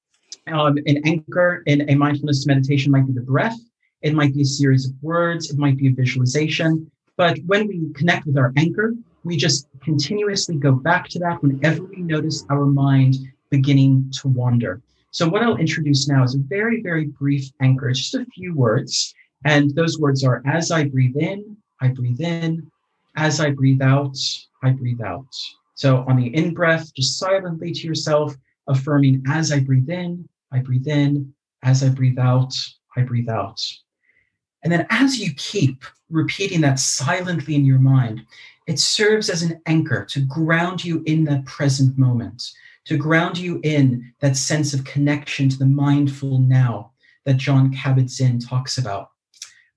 Um, 0.47 0.79
an 0.87 1.01
anchor 1.05 1.63
in 1.67 1.89
a 1.91 1.95
mindfulness 1.95 2.47
meditation 2.47 2.91
might 2.91 3.07
be 3.07 3.13
the 3.13 3.21
breath. 3.21 3.59
It 4.03 4.15
might 4.15 4.35
be 4.35 4.43
a 4.43 4.47
series 4.47 4.87
of 4.87 4.93
words. 5.03 5.51
It 5.51 5.59
might 5.59 5.77
be 5.77 5.89
a 5.89 5.93
visualization. 5.93 6.91
But 7.17 7.39
when 7.47 7.67
we 7.67 7.93
connect 7.95 8.27
with 8.27 8.39
our 8.39 8.53
anchor, 8.57 8.95
we 9.25 9.37
just 9.37 9.69
continuously 9.83 10.57
go 10.57 10.73
back 10.73 11.09
to 11.09 11.19
that 11.19 11.43
whenever 11.43 11.85
we 11.85 11.97
notice 11.97 12.45
our 12.51 12.65
mind 12.65 13.17
beginning 13.51 14.11
to 14.21 14.29
wander. 14.29 14.81
So, 15.11 15.29
what 15.29 15.43
I'll 15.43 15.57
introduce 15.57 16.09
now 16.09 16.23
is 16.23 16.35
a 16.35 16.39
very, 16.39 16.83
very 16.83 17.07
brief 17.07 17.51
anchor, 17.61 17.91
just 17.93 18.15
a 18.15 18.25
few 18.27 18.55
words. 18.55 19.15
And 19.45 19.75
those 19.75 19.99
words 19.99 20.25
are 20.25 20.43
as 20.47 20.71
I 20.71 20.85
breathe 20.85 21.17
in, 21.17 21.57
I 21.81 21.89
breathe 21.89 22.21
in. 22.21 22.71
As 23.21 23.41
I 23.41 23.51
breathe 23.51 23.83
out, 23.83 24.17
I 24.63 24.71
breathe 24.71 25.03
out. 25.03 25.27
So, 25.75 26.05
on 26.07 26.17
the 26.17 26.33
in 26.37 26.55
breath, 26.55 26.95
just 26.95 27.19
silently 27.19 27.73
to 27.73 27.81
yourself, 27.81 28.37
affirming 28.69 29.25
as 29.27 29.51
I 29.51 29.59
breathe 29.59 29.91
in, 29.91 30.29
I 30.53 30.61
breathe 30.61 30.87
in. 30.87 31.35
As 31.65 31.83
I 31.83 31.89
breathe 31.89 32.21
out, 32.21 32.55
I 32.97 33.03
breathe 33.03 33.29
out. 33.29 33.61
And 34.63 34.73
then 34.73 34.87
as 34.91 35.19
you 35.19 35.35
keep 35.35 35.85
repeating 36.09 36.61
that 36.61 36.79
silently 36.79 37.57
in 37.57 37.65
your 37.65 37.81
mind, 37.81 38.25
it 38.69 38.79
serves 38.79 39.29
as 39.29 39.43
an 39.43 39.61
anchor 39.67 40.05
to 40.05 40.21
ground 40.21 40.85
you 40.85 41.03
in 41.07 41.25
that 41.25 41.45
present 41.45 41.99
moment, 41.99 42.53
to 42.85 42.97
ground 42.97 43.37
you 43.37 43.61
in 43.65 44.15
that 44.21 44.37
sense 44.37 44.73
of 44.73 44.85
connection 44.85 45.49
to 45.49 45.59
the 45.59 45.67
mindful 45.67 46.39
now 46.39 46.93
that 47.25 47.37
Jon 47.37 47.75
Kabat-Zinn 47.75 48.39
talks 48.39 48.79
about. 48.79 49.11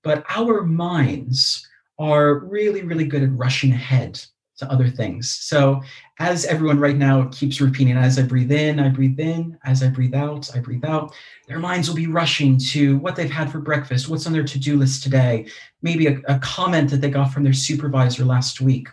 But 0.04 0.24
our 0.28 0.62
minds 0.62 1.68
are 2.02 2.40
really, 2.40 2.82
really 2.82 3.04
good 3.04 3.22
at 3.22 3.30
rushing 3.38 3.70
ahead 3.70 4.20
to 4.58 4.70
other 4.70 4.88
things. 4.88 5.30
So, 5.30 5.80
as 6.18 6.44
everyone 6.44 6.80
right 6.80 6.96
now 6.96 7.28
keeps 7.32 7.60
repeating, 7.60 7.96
as 7.96 8.18
I 8.18 8.22
breathe 8.22 8.50
in, 8.50 8.80
I 8.80 8.88
breathe 8.88 9.20
in, 9.20 9.56
as 9.64 9.84
I 9.84 9.88
breathe 9.88 10.14
out, 10.14 10.50
I 10.54 10.58
breathe 10.58 10.84
out, 10.84 11.14
their 11.46 11.60
minds 11.60 11.88
will 11.88 11.96
be 11.96 12.08
rushing 12.08 12.58
to 12.58 12.98
what 12.98 13.14
they've 13.14 13.30
had 13.30 13.50
for 13.50 13.60
breakfast, 13.60 14.08
what's 14.08 14.26
on 14.26 14.32
their 14.32 14.42
to 14.42 14.58
do 14.58 14.76
list 14.76 15.04
today, 15.04 15.46
maybe 15.80 16.08
a, 16.08 16.20
a 16.26 16.40
comment 16.40 16.90
that 16.90 17.00
they 17.00 17.08
got 17.08 17.32
from 17.32 17.44
their 17.44 17.52
supervisor 17.52 18.24
last 18.24 18.60
week. 18.60 18.88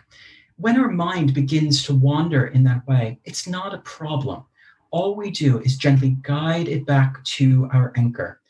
When 0.56 0.78
our 0.78 0.90
mind 0.90 1.34
begins 1.34 1.84
to 1.86 1.94
wander 1.94 2.46
in 2.46 2.62
that 2.64 2.86
way, 2.86 3.18
it's 3.24 3.48
not 3.48 3.74
a 3.74 3.78
problem. 3.78 4.44
All 4.92 5.16
we 5.16 5.30
do 5.32 5.58
is 5.60 5.76
gently 5.76 6.16
guide 6.22 6.68
it 6.68 6.86
back 6.86 7.22
to 7.36 7.68
our 7.72 7.92
anchor. 7.96 8.40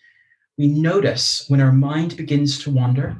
We 0.58 0.68
notice 0.68 1.46
when 1.48 1.60
our 1.60 1.72
mind 1.72 2.16
begins 2.16 2.62
to 2.64 2.70
wander, 2.70 3.16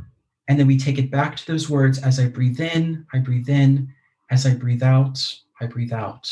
and 0.50 0.58
then 0.58 0.66
we 0.66 0.76
take 0.76 0.98
it 0.98 1.12
back 1.12 1.36
to 1.36 1.46
those 1.46 1.70
words 1.70 2.00
as 2.00 2.18
I 2.18 2.26
breathe 2.26 2.60
in, 2.60 3.06
I 3.12 3.18
breathe 3.18 3.48
in, 3.48 3.88
as 4.30 4.46
I 4.46 4.54
breathe 4.54 4.82
out, 4.82 5.16
I 5.60 5.66
breathe 5.66 5.92
out. 5.92 6.28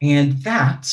And 0.00 0.34
that, 0.44 0.88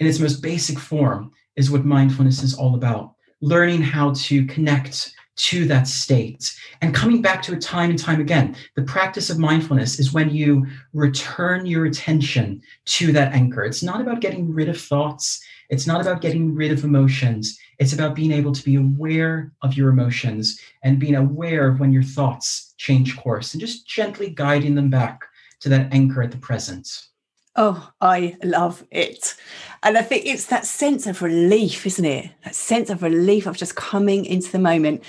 in 0.00 0.06
its 0.06 0.20
most 0.20 0.42
basic 0.42 0.78
form, 0.78 1.32
is 1.56 1.70
what 1.70 1.86
mindfulness 1.86 2.42
is 2.42 2.54
all 2.54 2.74
about 2.74 3.14
learning 3.40 3.80
how 3.80 4.12
to 4.12 4.44
connect 4.44 5.14
to 5.42 5.66
that 5.66 5.88
state 5.88 6.54
and 6.82 6.94
coming 6.94 7.22
back 7.22 7.42
to 7.42 7.54
it 7.54 7.60
time 7.62 7.90
and 7.90 7.98
time 7.98 8.20
again. 8.20 8.54
The 8.76 8.82
practice 8.82 9.30
of 9.30 9.38
mindfulness 9.38 9.98
is 9.98 10.12
when 10.12 10.30
you 10.30 10.66
return 10.92 11.64
your 11.64 11.86
attention 11.86 12.62
to 12.86 13.12
that 13.12 13.32
anchor. 13.32 13.64
It's 13.64 13.82
not 13.82 14.00
about 14.00 14.20
getting 14.20 14.52
rid 14.52 14.68
of 14.68 14.80
thoughts, 14.80 15.42
it's 15.70 15.86
not 15.86 16.00
about 16.00 16.20
getting 16.20 16.54
rid 16.54 16.72
of 16.72 16.84
emotions. 16.84 17.58
It's 17.78 17.92
about 17.92 18.14
being 18.14 18.32
able 18.32 18.52
to 18.52 18.64
be 18.64 18.74
aware 18.74 19.52
of 19.62 19.74
your 19.74 19.88
emotions 19.88 20.60
and 20.82 20.98
being 20.98 21.14
aware 21.14 21.68
of 21.68 21.80
when 21.80 21.92
your 21.92 22.02
thoughts 22.02 22.74
change 22.76 23.16
course 23.16 23.54
and 23.54 23.60
just 23.60 23.86
gently 23.86 24.30
guiding 24.30 24.74
them 24.74 24.90
back 24.90 25.24
to 25.60 25.68
that 25.70 25.92
anchor 25.92 26.22
at 26.22 26.32
the 26.32 26.36
present. 26.36 27.06
Oh, 27.56 27.90
I 28.00 28.36
love 28.44 28.84
it. 28.90 29.34
And 29.82 29.98
I 29.98 30.02
think 30.02 30.24
it's 30.24 30.46
that 30.46 30.66
sense 30.66 31.06
of 31.06 31.20
relief, 31.20 31.86
isn't 31.86 32.04
it? 32.04 32.30
That 32.44 32.54
sense 32.54 32.90
of 32.90 33.02
relief 33.02 33.46
of 33.46 33.56
just 33.56 33.74
coming 33.74 34.24
into 34.24 34.52
the 34.52 34.58
moment. 34.58 35.02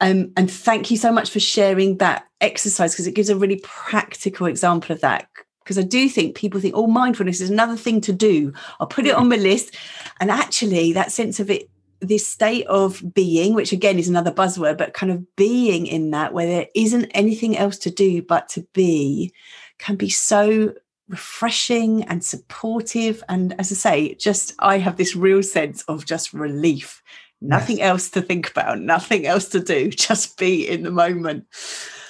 Um, 0.00 0.32
and 0.36 0.50
thank 0.50 0.90
you 0.90 0.96
so 0.96 1.12
much 1.12 1.30
for 1.30 1.40
sharing 1.40 1.98
that 1.98 2.26
exercise 2.40 2.92
because 2.92 3.06
it 3.06 3.14
gives 3.14 3.28
a 3.28 3.36
really 3.36 3.60
practical 3.62 4.46
example 4.46 4.92
of 4.92 5.00
that. 5.00 5.28
Because 5.62 5.78
I 5.78 5.82
do 5.82 6.08
think 6.08 6.36
people 6.36 6.60
think, 6.60 6.74
oh, 6.76 6.86
mindfulness 6.86 7.40
is 7.40 7.50
another 7.50 7.76
thing 7.76 8.00
to 8.02 8.12
do. 8.12 8.52
I'll 8.78 8.86
put 8.86 9.06
it 9.06 9.14
on 9.14 9.28
my 9.28 9.36
list. 9.36 9.76
And 10.20 10.30
actually, 10.30 10.92
that 10.92 11.12
sense 11.12 11.40
of 11.40 11.50
it 11.50 11.68
this 12.00 12.26
state 12.26 12.66
of 12.66 13.02
being, 13.14 13.54
which 13.54 13.72
again 13.72 13.98
is 13.98 14.08
another 14.08 14.30
buzzword, 14.30 14.76
but 14.76 14.92
kind 14.92 15.10
of 15.10 15.36
being 15.36 15.86
in 15.86 16.10
that 16.10 16.34
where 16.34 16.46
there 16.46 16.66
isn't 16.74 17.06
anything 17.14 17.56
else 17.56 17.78
to 17.78 17.90
do 17.90 18.22
but 18.22 18.48
to 18.50 18.66
be, 18.74 19.32
can 19.78 19.96
be 19.96 20.10
so 20.10 20.74
refreshing 21.08 22.02
and 22.04 22.24
supportive. 22.24 23.22
And 23.28 23.58
as 23.58 23.70
I 23.70 23.74
say, 23.74 24.14
just 24.14 24.54
I 24.58 24.78
have 24.78 24.96
this 24.96 25.14
real 25.16 25.42
sense 25.42 25.82
of 25.84 26.06
just 26.06 26.32
relief. 26.32 27.02
Nothing 27.40 27.78
yes. 27.78 27.88
else 27.88 28.10
to 28.10 28.22
think 28.22 28.50
about, 28.50 28.80
nothing 28.80 29.26
else 29.26 29.48
to 29.50 29.60
do, 29.60 29.90
just 29.90 30.38
be 30.38 30.66
in 30.66 30.82
the 30.82 30.90
moment. 30.90 31.44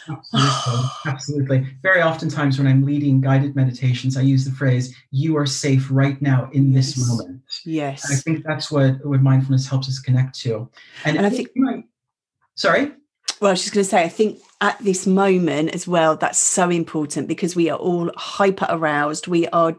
Absolutely. 0.08 0.90
Absolutely. 1.06 1.66
Very 1.82 2.02
oftentimes 2.02 2.58
when 2.58 2.66
I'm 2.68 2.84
leading 2.84 3.20
guided 3.20 3.56
meditations, 3.56 4.16
I 4.16 4.20
use 4.20 4.44
the 4.44 4.52
phrase, 4.52 4.94
you 5.10 5.36
are 5.36 5.46
safe 5.46 5.88
right 5.90 6.20
now 6.22 6.48
in 6.52 6.72
yes. 6.72 6.94
this 6.94 7.08
moment. 7.08 7.42
Yes. 7.64 8.08
And 8.08 8.16
I 8.16 8.20
think 8.20 8.44
that's 8.46 8.70
what, 8.70 9.04
what 9.04 9.20
mindfulness 9.20 9.68
helps 9.68 9.88
us 9.88 9.98
connect 9.98 10.38
to. 10.40 10.70
And, 11.04 11.16
and 11.16 11.26
I 11.26 11.30
think, 11.30 11.48
might, 11.56 11.84
sorry? 12.54 12.92
Well, 13.40 13.50
I 13.50 13.52
was 13.52 13.62
just 13.62 13.74
going 13.74 13.84
to 13.84 13.90
say, 13.90 14.02
I 14.02 14.08
think 14.08 14.40
at 14.60 14.78
this 14.78 15.06
moment 15.06 15.74
as 15.74 15.86
well, 15.86 16.16
that's 16.16 16.38
so 16.38 16.70
important 16.70 17.28
because 17.28 17.54
we 17.54 17.68
are 17.68 17.78
all 17.78 18.10
hyper 18.16 18.66
aroused. 18.68 19.26
We 19.26 19.46
are 19.48 19.76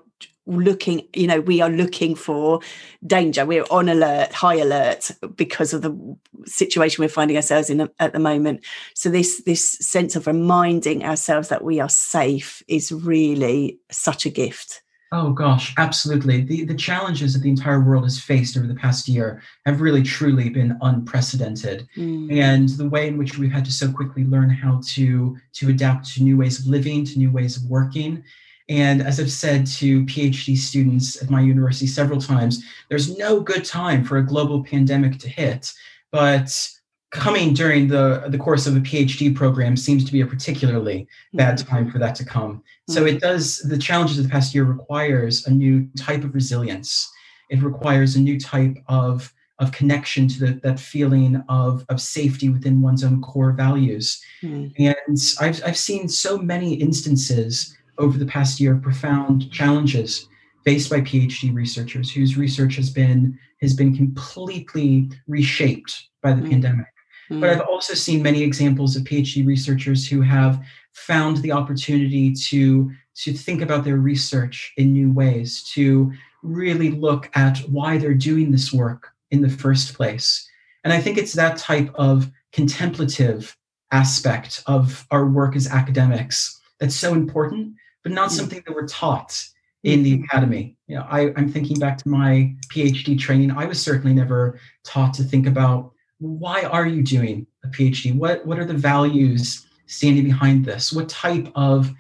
looking 0.50 1.06
you 1.14 1.28
know 1.28 1.42
we 1.42 1.60
are 1.60 1.70
looking 1.70 2.16
for 2.16 2.62
danger. 3.06 3.46
We're 3.46 3.66
on 3.70 3.90
alert 3.90 4.32
high 4.32 4.56
alert 4.56 5.12
because 5.36 5.74
of 5.74 5.82
the 5.82 6.18
situation 6.46 7.04
we're 7.04 7.10
finding 7.10 7.36
ourselves 7.36 7.70
in 7.70 7.90
at 8.00 8.14
the 8.14 8.20
moment. 8.20 8.64
So 8.94 9.10
this 9.10 9.44
this 9.44 9.70
sense 9.70 10.16
of 10.16 10.26
reminding 10.26 11.04
ourselves 11.04 11.50
that 11.50 11.64
we 11.64 11.80
are 11.80 11.90
safe 11.90 12.64
is 12.68 12.92
really 12.92 13.80
such 13.92 14.26
a 14.26 14.30
gift 14.30 14.82
oh 15.12 15.32
gosh 15.32 15.74
absolutely 15.78 16.42
the 16.42 16.66
the 16.66 16.76
challenges 16.76 17.34
that 17.34 17.40
the 17.40 17.50
entire 17.50 17.82
world 17.82 18.04
has 18.04 18.20
faced 18.20 18.58
over 18.58 18.68
the 18.68 18.76
past 18.76 19.08
year 19.08 19.42
have 19.66 19.82
really 19.82 20.04
truly 20.04 20.50
been 20.50 20.78
unprecedented 20.82 21.88
mm. 21.96 22.32
and 22.32 22.70
the 22.70 22.90
way 22.90 23.08
in 23.08 23.18
which 23.18 23.38
we've 23.38 23.52
had 23.52 23.66
to 23.66 23.72
so 23.72 23.92
quickly 23.92 24.24
learn 24.26 24.50
how 24.50 24.82
to 24.86 25.38
to 25.54 25.70
adapt 25.70 26.14
to 26.14 26.24
new 26.24 26.38
ways 26.38 26.60
of 26.60 26.68
living 26.68 27.06
to 27.06 27.18
new 27.18 27.32
ways 27.32 27.58
of 27.58 27.64
working 27.70 28.24
and 28.70 29.02
as 29.02 29.20
I've 29.20 29.32
said 29.32 29.66
to 29.78 30.04
PhD 30.06 30.58
students 30.58 31.22
at 31.22 31.30
my 31.30 31.40
university 31.40 31.88
several 31.88 32.20
times, 32.20 32.66
there's 32.90 33.18
no 33.18 33.40
good 33.40 33.64
time 33.64 34.04
for 34.04 34.18
a 34.18 34.26
global 34.26 34.64
pandemic 34.64 35.20
to 35.20 35.30
hit. 35.30 35.72
But 36.12 36.70
coming 37.12 37.54
during 37.54 37.88
the, 37.88 38.26
the 38.28 38.38
course 38.38 38.68
of 38.68 38.76
a 38.76 38.82
PhD 38.82 39.34
program 39.34 39.78
seems 39.78 40.04
to 40.04 40.12
be 40.12 40.22
a 40.22 40.26
particularly 40.26 41.08
bad 41.34 41.58
mm-hmm. 41.58 41.70
time 41.70 41.92
for 41.92 42.00
that 42.00 42.16
to 42.16 42.26
come. 42.26 42.64
So 42.90 43.06
it 43.06 43.22
does, 43.22 43.60
the 43.60 43.78
challenges 43.78 44.18
of 44.18 44.26
the 44.26 44.30
past 44.30 44.54
year 44.54 44.66
requires 44.66 45.48
a 45.48 45.52
new 45.52 45.88
type 45.98 46.24
of 46.24 46.36
resilience. 46.36 47.10
It 47.50 47.62
requires 47.62 48.16
a 48.16 48.22
new 48.22 48.38
type 48.40 48.78
of, 48.88 49.34
of 49.60 49.72
connection 49.72 50.28
to 50.28 50.40
the, 50.40 50.60
that 50.64 50.80
feeling 50.80 51.42
of, 51.48 51.86
of 51.90 52.02
safety 52.02 52.50
within 52.50 52.82
one's 52.82 53.04
own 53.04 53.22
core 53.22 53.54
values. 53.54 54.22
Mm. 54.44 54.74
And 54.78 55.18
I've, 55.40 55.64
I've 55.66 55.78
seen 55.78 56.10
so 56.10 56.38
many 56.38 56.74
instances 56.74 57.76
over 57.98 58.18
the 58.18 58.26
past 58.26 58.60
year 58.60 58.74
of 58.74 58.82
profound 58.82 59.50
challenges 59.52 60.28
faced 60.66 60.90
by 60.90 61.00
PhD 61.00 61.54
researchers 61.54 62.12
whose 62.12 62.38
research 62.38 62.76
has 62.76 62.90
been 62.90 63.40
has 63.62 63.74
been 63.74 63.96
completely 63.96 65.10
reshaped 65.28 66.10
by 66.22 66.32
the 66.32 66.42
mm. 66.42 66.52
pandemic. 66.52 66.86
Mm. 67.29 67.41
But 67.41 67.50
I've 67.50 67.62
also 67.62 67.93
seen 67.93 68.22
many 68.22 68.43
examples 68.43 68.96
of 68.96 69.03
PhD 69.03 69.46
researchers 69.46 70.07
who 70.07 70.22
have 70.22 70.63
found 70.93 71.38
the 71.38 71.51
opportunity 71.51 72.34
to 72.34 72.91
to 73.24 73.34
think 73.34 73.62
about 73.62 73.84
their 73.84 73.98
research 73.98 74.74
in 74.77 74.93
new 74.93 75.12
ways, 75.12 75.63
to 75.74 76.12
really 76.43 76.91
look 76.91 77.31
at 77.34 77.57
why 77.69 77.98
they're 77.98 78.13
doing 78.13 78.51
this 78.51 78.72
work 78.72 79.10
in 79.31 79.41
the 79.41 79.50
first 79.50 79.96
place. 79.96 80.48
And 80.84 80.93
I 80.93 81.01
think 81.01 81.17
it's 81.17 81.34
that 81.34 81.57
type 81.57 81.91
of 81.96 82.31
contemplative 82.53 83.57
aspect 83.91 84.62
of 84.67 85.07
our 85.10 85.25
work 85.25 85.55
as 85.55 85.67
academics 85.67 86.60
that's 86.79 86.96
so 86.96 87.13
important 87.13 87.74
but 88.07 88.13
not 88.13 88.29
hmm. 88.29 88.36
something 88.36 88.63
that 88.65 88.74
we're 88.74 88.88
taught 88.88 89.43
in 89.84 90.01
the 90.01 90.13
academy. 90.24 90.77
You 90.88 90.96
know, 90.96 91.05
I, 91.10 91.34
I'm 91.36 91.51
thinking 91.51 91.77
back 91.77 91.98
to 92.00 92.10
my 92.10 92.55
PhD 92.69 93.19
training. 93.19 93.51
I 93.51 93.65
was 93.65 93.81
certainly 93.81 94.13
never 94.13 94.60
taught 94.86 95.13
to 95.15 95.24
think 95.24 95.46
about 95.46 95.91
why 96.20 96.64
are 96.64 96.86
you 96.86 97.04
doing 97.04 97.48
a 97.64 97.68
PhD? 97.68 98.16
What 98.16 98.46
what 98.46 98.60
are 98.60 98.66
the 98.66 98.74
values 98.74 99.66
standing 99.86 100.26
behind 100.26 100.66
this? 100.66 100.92
What 100.92 101.10
type 101.10 101.52
of 101.56 101.92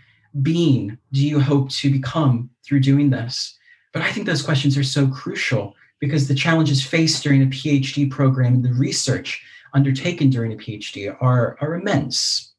being 0.41 0.97
do 1.11 1.25
you 1.25 1.39
hope 1.39 1.69
to 1.71 1.91
become 1.91 2.49
through 2.65 2.81
doing 2.81 3.09
this? 3.09 3.57
But 3.93 4.01
I 4.01 4.11
think 4.11 4.25
those 4.25 4.43
questions 4.43 4.77
are 4.77 4.83
so 4.83 5.07
crucial 5.07 5.73
because 5.99 6.27
the 6.27 6.35
challenges 6.35 6.85
faced 6.85 7.23
during 7.23 7.41
a 7.41 7.47
PhD 7.47 8.09
program 8.09 8.55
and 8.55 8.63
the 8.63 8.73
research 8.73 9.43
undertaken 9.73 10.29
during 10.29 10.53
a 10.53 10.55
PhD 10.55 11.15
are, 11.21 11.57
are 11.61 11.73
immense. 11.73 12.53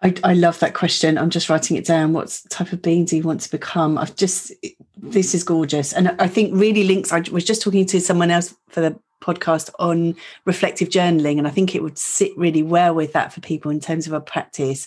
I, 0.00 0.14
I 0.22 0.34
love 0.34 0.60
that 0.60 0.74
question. 0.74 1.18
I'm 1.18 1.30
just 1.30 1.48
writing 1.48 1.76
it 1.76 1.84
down. 1.84 2.12
What 2.12 2.40
type 2.50 2.72
of 2.72 2.82
being 2.82 3.04
do 3.04 3.16
you 3.16 3.24
want 3.24 3.40
to 3.40 3.50
become? 3.50 3.98
I've 3.98 4.14
just, 4.14 4.52
this 4.96 5.34
is 5.34 5.42
gorgeous. 5.42 5.92
And 5.92 6.14
I 6.20 6.28
think 6.28 6.52
really 6.54 6.84
links. 6.84 7.12
I 7.12 7.20
was 7.32 7.44
just 7.44 7.62
talking 7.62 7.84
to 7.86 8.00
someone 8.00 8.30
else 8.30 8.54
for 8.68 8.80
the 8.80 8.98
podcast 9.20 9.70
on 9.78 10.16
reflective 10.44 10.88
journaling, 10.88 11.38
and 11.38 11.46
I 11.46 11.50
think 11.50 11.74
it 11.74 11.82
would 11.82 11.98
sit 11.98 12.36
really 12.36 12.62
well 12.62 12.94
with 12.94 13.12
that 13.12 13.32
for 13.32 13.40
people 13.40 13.70
in 13.70 13.80
terms 13.80 14.06
of 14.06 14.12
a 14.12 14.20
practice 14.20 14.86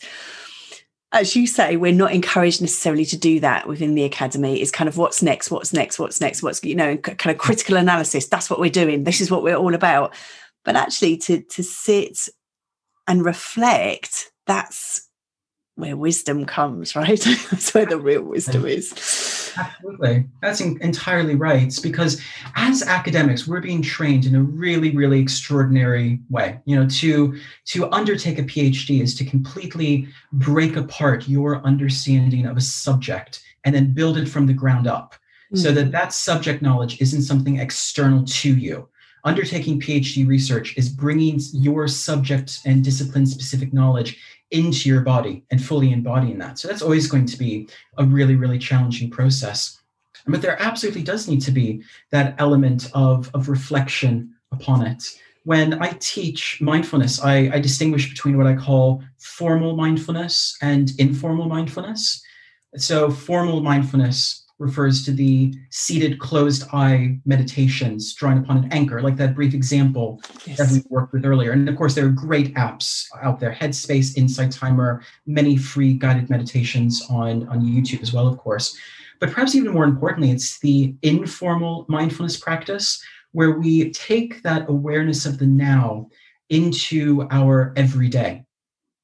as 1.14 1.36
you 1.36 1.46
say, 1.46 1.76
we're 1.76 1.92
not 1.92 2.14
encouraged 2.14 2.62
necessarily 2.62 3.06
to 3.06 3.18
do 3.18 3.40
that 3.42 3.68
within 3.68 3.96
the 3.96 4.04
academy. 4.04 4.62
It's 4.62 4.72
kind 4.72 4.88
of 4.88 4.98
what's 4.98 5.22
next, 5.22 5.52
what's 5.52 5.74
next, 5.74 6.00
what's 6.00 6.22
next, 6.22 6.42
what's 6.42 6.64
you 6.64 6.76
know, 6.76 6.96
kind 6.98 7.34
of 7.34 7.38
critical 7.38 7.76
analysis. 7.76 8.28
That's 8.28 8.50
what 8.50 8.60
we're 8.60 8.70
doing. 8.70 9.04
This 9.04 9.20
is 9.20 9.30
what 9.30 9.44
we're 9.44 9.56
all 9.56 9.74
about. 9.74 10.14
But 10.64 10.76
actually, 10.76 11.18
to 11.18 11.42
to 11.42 11.64
sit 11.64 12.30
and 13.08 13.26
reflect, 13.26 14.32
that's 14.48 15.10
where 15.76 15.98
wisdom 15.98 16.46
comes, 16.46 16.96
right? 16.96 17.20
that's 17.20 17.74
where 17.74 17.86
the 17.86 17.98
real 17.98 18.24
wisdom 18.24 18.66
is. 18.66 19.54
Absolutely. 19.58 20.26
That's 20.42 20.62
in, 20.62 20.82
entirely 20.82 21.36
right. 21.36 21.64
It's 21.64 21.80
because 21.80 22.22
as 22.56 22.84
academics, 22.84 23.48
we're 23.48 23.62
being 23.62 23.82
trained 23.82 24.26
in 24.26 24.36
a 24.36 24.42
really, 24.42 24.96
really 24.96 25.20
extraordinary 25.20 26.20
way. 26.30 26.60
You 26.66 26.78
know, 26.78 26.88
to 26.88 27.38
to 27.66 27.92
undertake 27.92 28.40
a 28.40 28.44
PhD 28.44 29.02
is 29.02 29.16
to 29.16 29.26
completely 29.26 30.08
break 30.32 30.78
apart 30.78 31.28
your 31.28 31.66
understanding 31.66 32.46
of 32.46 32.58
a 32.58 32.62
subject 32.62 33.44
and 33.66 33.76
then 33.76 33.94
build 33.94 34.18
it 34.18 34.28
from 34.28 34.48
the 34.48 34.54
ground 34.54 34.88
up 34.88 35.16
mm. 35.54 35.58
so 35.58 35.72
that 35.74 35.92
that 35.92 36.14
subject 36.14 36.62
knowledge 36.62 37.02
isn't 37.02 37.24
something 37.24 37.60
external 37.60 38.24
to 38.26 38.56
you 38.56 38.88
undertaking 39.24 39.80
PhD 39.80 40.28
research 40.28 40.76
is 40.78 40.90
bringing 40.90 41.40
your 41.54 41.88
subject 41.88 42.60
and 42.66 42.84
discipline 42.84 43.26
specific 43.26 43.74
knowledge 43.74 44.20
into 44.52 44.90
your 44.90 45.02
body 45.02 45.44
and 45.50 45.64
fully 45.64 45.92
embodying 45.92 46.38
that. 46.40 46.60
So 46.60 46.68
that's 46.68 46.82
always 46.82 47.08
going 47.08 47.26
to 47.26 47.38
be 47.38 47.68
a 47.98 48.06
really, 48.06 48.36
really 48.36 48.60
challenging 48.60 49.10
process. 49.10 49.82
But 50.28 50.42
there 50.42 50.62
absolutely 50.62 51.04
does 51.04 51.28
need 51.28 51.42
to 51.42 51.52
be 51.52 51.84
that 52.12 52.36
element 52.38 52.90
of, 52.94 53.32
of 53.34 53.50
reflection 53.50 54.36
upon 54.52 54.86
it. 54.86 55.04
When 55.44 55.82
I 55.82 55.94
teach 56.00 56.62
mindfulness, 56.62 57.22
I, 57.22 57.50
I 57.54 57.60
distinguish 57.60 58.10
between 58.10 58.38
what 58.38 58.46
I 58.46 58.56
call 58.56 59.04
formal 59.18 59.76
mindfulness 59.76 60.58
and 60.62 60.92
informal 61.00 61.48
mindfulness. 61.48 62.22
So, 62.78 63.10
formal 63.10 63.62
mindfulness 63.62 64.46
refers 64.62 65.04
to 65.04 65.12
the 65.12 65.54
seated 65.72 66.20
closed 66.20 66.64
eye 66.72 67.20
meditations 67.26 68.14
drawn 68.14 68.38
upon 68.38 68.58
an 68.58 68.72
anchor, 68.72 69.02
like 69.02 69.18
that 69.18 69.34
brief 69.34 69.54
example 69.54 70.22
yes. 70.46 70.58
that 70.58 70.72
we 70.72 70.84
worked 70.90 71.14
with 71.14 71.26
earlier. 71.26 71.52
And 71.52 71.68
of 71.68 71.76
course, 71.76 71.96
there 71.96 72.06
are 72.06 72.10
great 72.10 72.54
apps 72.54 73.08
out 73.22 73.40
there 73.40 73.52
Headspace, 73.52 74.16
Insight 74.16 74.52
Timer, 74.52 75.04
many 75.26 75.58
free 75.58 75.94
guided 75.94 76.30
meditations 76.30 77.02
on, 77.10 77.48
on 77.50 77.62
YouTube 77.62 78.02
as 78.04 78.14
well, 78.14 78.28
of 78.28 78.38
course. 78.38 78.78
But 79.20 79.32
perhaps 79.32 79.56
even 79.56 79.74
more 79.74 79.84
importantly, 79.84 80.32
it's 80.32 80.60
the 80.60 80.96
informal 81.02 81.86
mindfulness 81.90 82.38
practice 82.38 83.04
where 83.32 83.52
we 83.60 83.92
take 83.92 84.44
that 84.44 84.70
awareness 84.70 85.26
of 85.26 85.40
the 85.40 85.48
now 85.48 86.08
into 86.50 87.28
our 87.32 87.74
everyday 87.76 88.44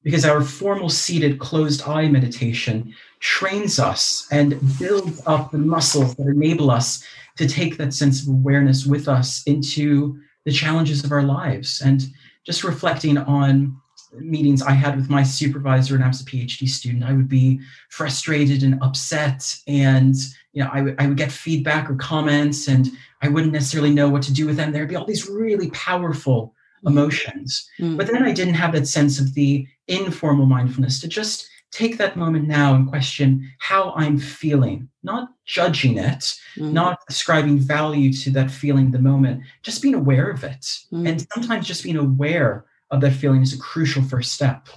because 0.02 0.24
our 0.24 0.42
formal 0.42 0.88
seated 0.88 1.38
closed 1.38 1.82
eye 1.86 2.08
meditation 2.08 2.94
trains 3.20 3.78
us 3.78 4.26
and 4.30 4.60
builds 4.78 5.20
up 5.26 5.50
the 5.50 5.58
muscles 5.58 6.14
that 6.16 6.26
enable 6.26 6.70
us 6.70 7.04
to 7.36 7.48
take 7.48 7.76
that 7.76 7.94
sense 7.94 8.22
of 8.22 8.28
awareness 8.28 8.86
with 8.86 9.08
us 9.08 9.42
into 9.44 10.18
the 10.44 10.52
challenges 10.52 11.04
of 11.04 11.12
our 11.12 11.22
lives. 11.22 11.80
And 11.84 12.02
just 12.44 12.64
reflecting 12.64 13.18
on 13.18 13.76
meetings 14.12 14.62
I 14.62 14.72
had 14.72 14.96
with 14.96 15.10
my 15.10 15.22
supervisor 15.22 15.94
and 15.94 16.02
I 16.02 16.08
was 16.08 16.20
a 16.20 16.24
PhD 16.24 16.68
student, 16.68 17.04
I 17.04 17.12
would 17.12 17.28
be 17.28 17.60
frustrated 17.90 18.62
and 18.62 18.82
upset. 18.82 19.54
And 19.66 20.14
you 20.52 20.64
know, 20.64 20.70
I, 20.72 20.78
w- 20.78 20.96
I 20.98 21.06
would 21.06 21.16
get 21.16 21.30
feedback 21.30 21.90
or 21.90 21.94
comments, 21.94 22.68
and 22.68 22.90
I 23.22 23.28
wouldn't 23.28 23.52
necessarily 23.52 23.92
know 23.92 24.08
what 24.08 24.22
to 24.22 24.32
do 24.32 24.46
with 24.46 24.56
them. 24.56 24.72
There'd 24.72 24.88
be 24.88 24.96
all 24.96 25.04
these 25.04 25.28
really 25.28 25.70
powerful 25.70 26.54
mm. 26.84 26.90
emotions. 26.90 27.68
Mm. 27.78 27.96
But 27.96 28.06
then 28.06 28.22
I 28.22 28.32
didn't 28.32 28.54
have 28.54 28.72
that 28.72 28.88
sense 28.88 29.20
of 29.20 29.34
the 29.34 29.66
informal 29.86 30.46
mindfulness 30.46 31.00
to 31.00 31.08
just 31.08 31.48
take 31.70 31.98
that 31.98 32.16
moment 32.16 32.48
now 32.48 32.74
and 32.74 32.88
question 32.88 33.50
how 33.58 33.92
I'm 33.96 34.18
feeling, 34.18 34.88
not 35.02 35.28
judging 35.44 35.98
it, 35.98 36.34
mm-hmm. 36.56 36.72
not 36.72 37.00
ascribing 37.08 37.58
value 37.58 38.12
to 38.12 38.30
that 38.30 38.50
feeling 38.50 38.90
the 38.90 38.98
moment, 38.98 39.42
just 39.62 39.82
being 39.82 39.94
aware 39.94 40.30
of 40.30 40.44
it. 40.44 40.60
Mm-hmm. 40.60 41.06
And 41.06 41.26
sometimes 41.32 41.66
just 41.66 41.84
being 41.84 41.96
aware 41.96 42.64
of 42.90 43.00
that 43.02 43.12
feeling 43.12 43.42
is 43.42 43.52
a 43.52 43.58
crucial 43.58 44.02
first 44.02 44.32
step. 44.32 44.68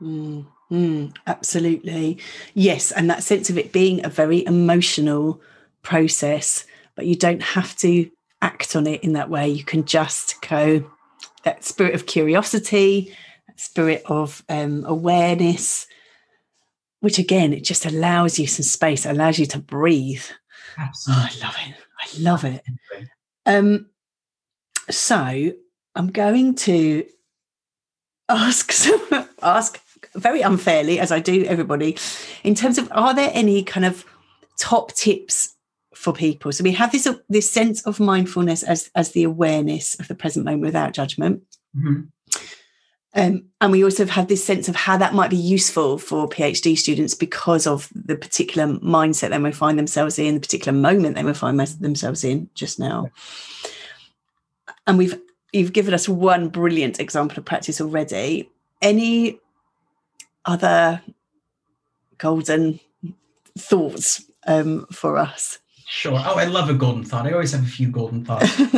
Mm-hmm. 0.00 1.06
Absolutely. 1.26 2.18
Yes. 2.54 2.92
And 2.92 3.10
that 3.10 3.22
sense 3.22 3.50
of 3.50 3.58
it 3.58 3.72
being 3.72 4.04
a 4.04 4.08
very 4.08 4.44
emotional 4.46 5.40
process, 5.82 6.66
but 6.94 7.06
you 7.06 7.14
don't 7.14 7.42
have 7.42 7.76
to 7.78 8.10
act 8.40 8.76
on 8.76 8.86
it 8.86 9.02
in 9.02 9.12
that 9.14 9.30
way. 9.30 9.48
You 9.48 9.64
can 9.64 9.84
just 9.84 10.40
go, 10.46 10.90
that 11.44 11.64
spirit 11.64 11.94
of 11.94 12.06
curiosity, 12.06 13.14
spirit 13.56 14.02
of 14.06 14.44
um, 14.48 14.84
awareness, 14.86 15.86
which 17.00 17.18
again, 17.18 17.52
it 17.52 17.64
just 17.64 17.86
allows 17.86 18.38
you 18.38 18.46
some 18.46 18.64
space, 18.64 19.06
allows 19.06 19.38
you 19.38 19.46
to 19.46 19.58
breathe. 19.58 20.24
Absolutely. 20.76 21.24
Oh, 21.24 21.28
I 21.30 21.46
love 21.46 21.56
it. 21.66 21.74
I 22.00 22.20
love 22.20 22.44
it. 22.44 22.64
Um, 23.46 23.86
so 24.90 25.52
I'm 25.94 26.10
going 26.10 26.54
to 26.56 27.04
ask 28.28 28.72
ask 29.42 29.80
very 30.14 30.42
unfairly, 30.42 31.00
as 31.00 31.12
I 31.12 31.20
do 31.20 31.44
everybody, 31.44 31.96
in 32.44 32.54
terms 32.54 32.78
of 32.78 32.88
are 32.92 33.14
there 33.14 33.30
any 33.32 33.62
kind 33.62 33.86
of 33.86 34.04
top 34.58 34.92
tips 34.92 35.54
for 35.94 36.12
people? 36.12 36.52
So 36.52 36.64
we 36.64 36.72
have 36.72 36.92
this 36.92 37.08
this 37.28 37.50
sense 37.50 37.82
of 37.86 38.00
mindfulness 38.00 38.62
as 38.62 38.90
as 38.94 39.12
the 39.12 39.24
awareness 39.24 39.98
of 39.98 40.08
the 40.08 40.14
present 40.14 40.44
moment 40.44 40.62
without 40.62 40.92
judgment. 40.92 41.42
Mm-hmm. 41.76 42.02
Um, 43.14 43.44
and 43.60 43.72
we 43.72 43.82
also 43.82 44.04
have 44.04 44.28
this 44.28 44.44
sense 44.44 44.68
of 44.68 44.76
how 44.76 44.96
that 44.98 45.14
might 45.14 45.30
be 45.30 45.36
useful 45.36 45.98
for 45.98 46.28
PhD 46.28 46.76
students 46.76 47.14
because 47.14 47.66
of 47.66 47.88
the 47.94 48.16
particular 48.16 48.74
mindset 48.80 49.30
they 49.30 49.38
may 49.38 49.52
find 49.52 49.78
themselves 49.78 50.18
in, 50.18 50.34
the 50.34 50.40
particular 50.40 50.76
moment 50.76 51.16
they 51.16 51.22
may 51.22 51.32
find 51.32 51.58
themselves 51.58 52.22
in 52.22 52.50
just 52.54 52.78
now. 52.78 53.10
And 54.86 54.98
we've 54.98 55.18
you've 55.52 55.72
given 55.72 55.94
us 55.94 56.08
one 56.08 56.48
brilliant 56.48 57.00
example 57.00 57.38
of 57.38 57.44
practice 57.46 57.80
already. 57.80 58.50
Any 58.82 59.40
other 60.44 61.02
golden 62.18 62.80
thoughts 63.58 64.24
um, 64.46 64.86
for 64.92 65.16
us? 65.16 65.58
Sure. 65.90 66.22
Oh, 66.22 66.34
I 66.34 66.44
love 66.44 66.68
a 66.68 66.74
golden 66.74 67.02
thought. 67.02 67.26
I 67.26 67.32
always 67.32 67.52
have 67.52 67.64
a 67.64 67.66
few 67.66 67.88
golden 67.88 68.22
thoughts. 68.22 68.60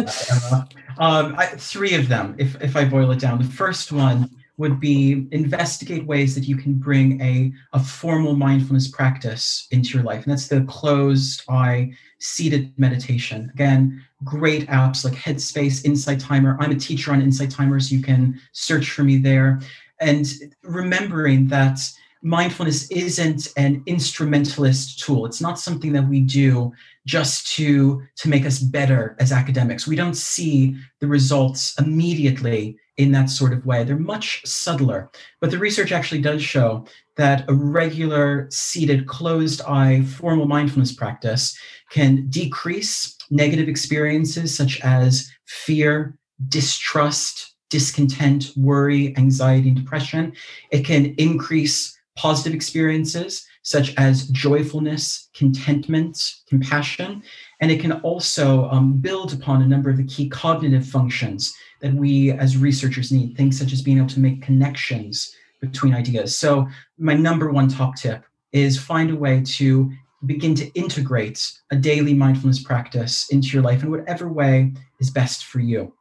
um, 0.98 1.34
I, 1.36 1.46
three 1.56 1.94
of 1.94 2.06
them, 2.08 2.36
if, 2.38 2.54
if 2.62 2.76
I 2.76 2.84
boil 2.84 3.10
it 3.10 3.18
down. 3.18 3.38
The 3.38 3.48
first 3.48 3.90
one 3.90 4.30
would 4.58 4.78
be 4.78 5.26
investigate 5.32 6.06
ways 6.06 6.36
that 6.36 6.44
you 6.44 6.56
can 6.56 6.74
bring 6.74 7.20
a, 7.20 7.52
a 7.72 7.82
formal 7.82 8.36
mindfulness 8.36 8.86
practice 8.86 9.66
into 9.72 9.94
your 9.94 10.04
life. 10.04 10.22
And 10.22 10.30
that's 10.30 10.46
the 10.46 10.60
closed 10.68 11.42
eye, 11.48 11.92
seated 12.20 12.72
meditation. 12.78 13.50
Again, 13.54 14.04
great 14.22 14.68
apps 14.68 15.04
like 15.04 15.14
Headspace, 15.14 15.84
Insight 15.84 16.20
Timer. 16.20 16.56
I'm 16.60 16.70
a 16.70 16.76
teacher 16.76 17.10
on 17.12 17.20
Insight 17.20 17.50
Timer, 17.50 17.80
so 17.80 17.96
you 17.96 18.02
can 18.02 18.40
search 18.52 18.92
for 18.92 19.02
me 19.02 19.16
there. 19.16 19.60
And 19.98 20.32
remembering 20.62 21.48
that 21.48 21.80
mindfulness 22.22 22.90
isn't 22.90 23.48
an 23.56 23.82
instrumentalist 23.86 25.00
tool. 25.00 25.26
It's 25.26 25.40
not 25.40 25.58
something 25.58 25.92
that 25.92 26.08
we 26.08 26.20
do 26.20 26.72
just 27.06 27.46
to 27.54 28.02
to 28.16 28.28
make 28.28 28.44
us 28.44 28.58
better 28.58 29.16
as 29.18 29.32
academics. 29.32 29.86
We 29.86 29.96
don't 29.96 30.16
see 30.16 30.76
the 31.00 31.06
results 31.06 31.74
immediately 31.78 32.76
in 32.98 33.12
that 33.12 33.30
sort 33.30 33.54
of 33.54 33.64
way. 33.64 33.82
They're 33.82 33.96
much 33.96 34.44
subtler. 34.44 35.10
But 35.40 35.50
the 35.50 35.58
research 35.58 35.90
actually 35.90 36.20
does 36.20 36.42
show 36.42 36.84
that 37.16 37.48
a 37.48 37.54
regular 37.54 38.46
seated 38.50 39.06
closed 39.06 39.62
eye 39.62 40.02
formal 40.02 40.46
mindfulness 40.46 40.92
practice 40.92 41.58
can 41.90 42.28
decrease 42.28 43.16
negative 43.30 43.68
experiences 43.68 44.54
such 44.54 44.80
as 44.80 45.30
fear 45.46 46.16
distrust 46.48 47.54
discontent 47.70 48.50
worry 48.56 49.16
anxiety 49.16 49.68
and 49.68 49.76
depression. 49.78 50.34
It 50.70 50.84
can 50.84 51.14
increase 51.14 51.96
positive 52.16 52.54
experiences 52.54 53.46
such 53.62 53.94
as 53.96 54.28
joyfulness, 54.28 55.28
contentment, 55.34 56.34
compassion. 56.48 57.22
And 57.60 57.70
it 57.70 57.80
can 57.80 57.92
also 57.92 58.68
um, 58.70 58.94
build 58.94 59.32
upon 59.32 59.62
a 59.62 59.68
number 59.68 59.90
of 59.90 59.96
the 59.96 60.04
key 60.04 60.28
cognitive 60.28 60.86
functions 60.86 61.54
that 61.80 61.94
we 61.94 62.32
as 62.32 62.56
researchers 62.56 63.12
need, 63.12 63.36
things 63.36 63.58
such 63.58 63.72
as 63.72 63.82
being 63.82 63.98
able 63.98 64.08
to 64.08 64.20
make 64.20 64.42
connections 64.42 65.34
between 65.60 65.94
ideas. 65.94 66.36
So, 66.36 66.66
my 66.98 67.14
number 67.14 67.50
one 67.50 67.68
top 67.68 67.96
tip 67.96 68.24
is 68.52 68.78
find 68.78 69.10
a 69.10 69.16
way 69.16 69.42
to 69.44 69.90
begin 70.26 70.54
to 70.54 70.66
integrate 70.72 71.52
a 71.70 71.76
daily 71.76 72.14
mindfulness 72.14 72.62
practice 72.62 73.30
into 73.30 73.48
your 73.48 73.62
life 73.62 73.82
in 73.82 73.90
whatever 73.90 74.28
way 74.28 74.72
is 75.00 75.10
best 75.10 75.44
for 75.44 75.60
you. 75.60 75.92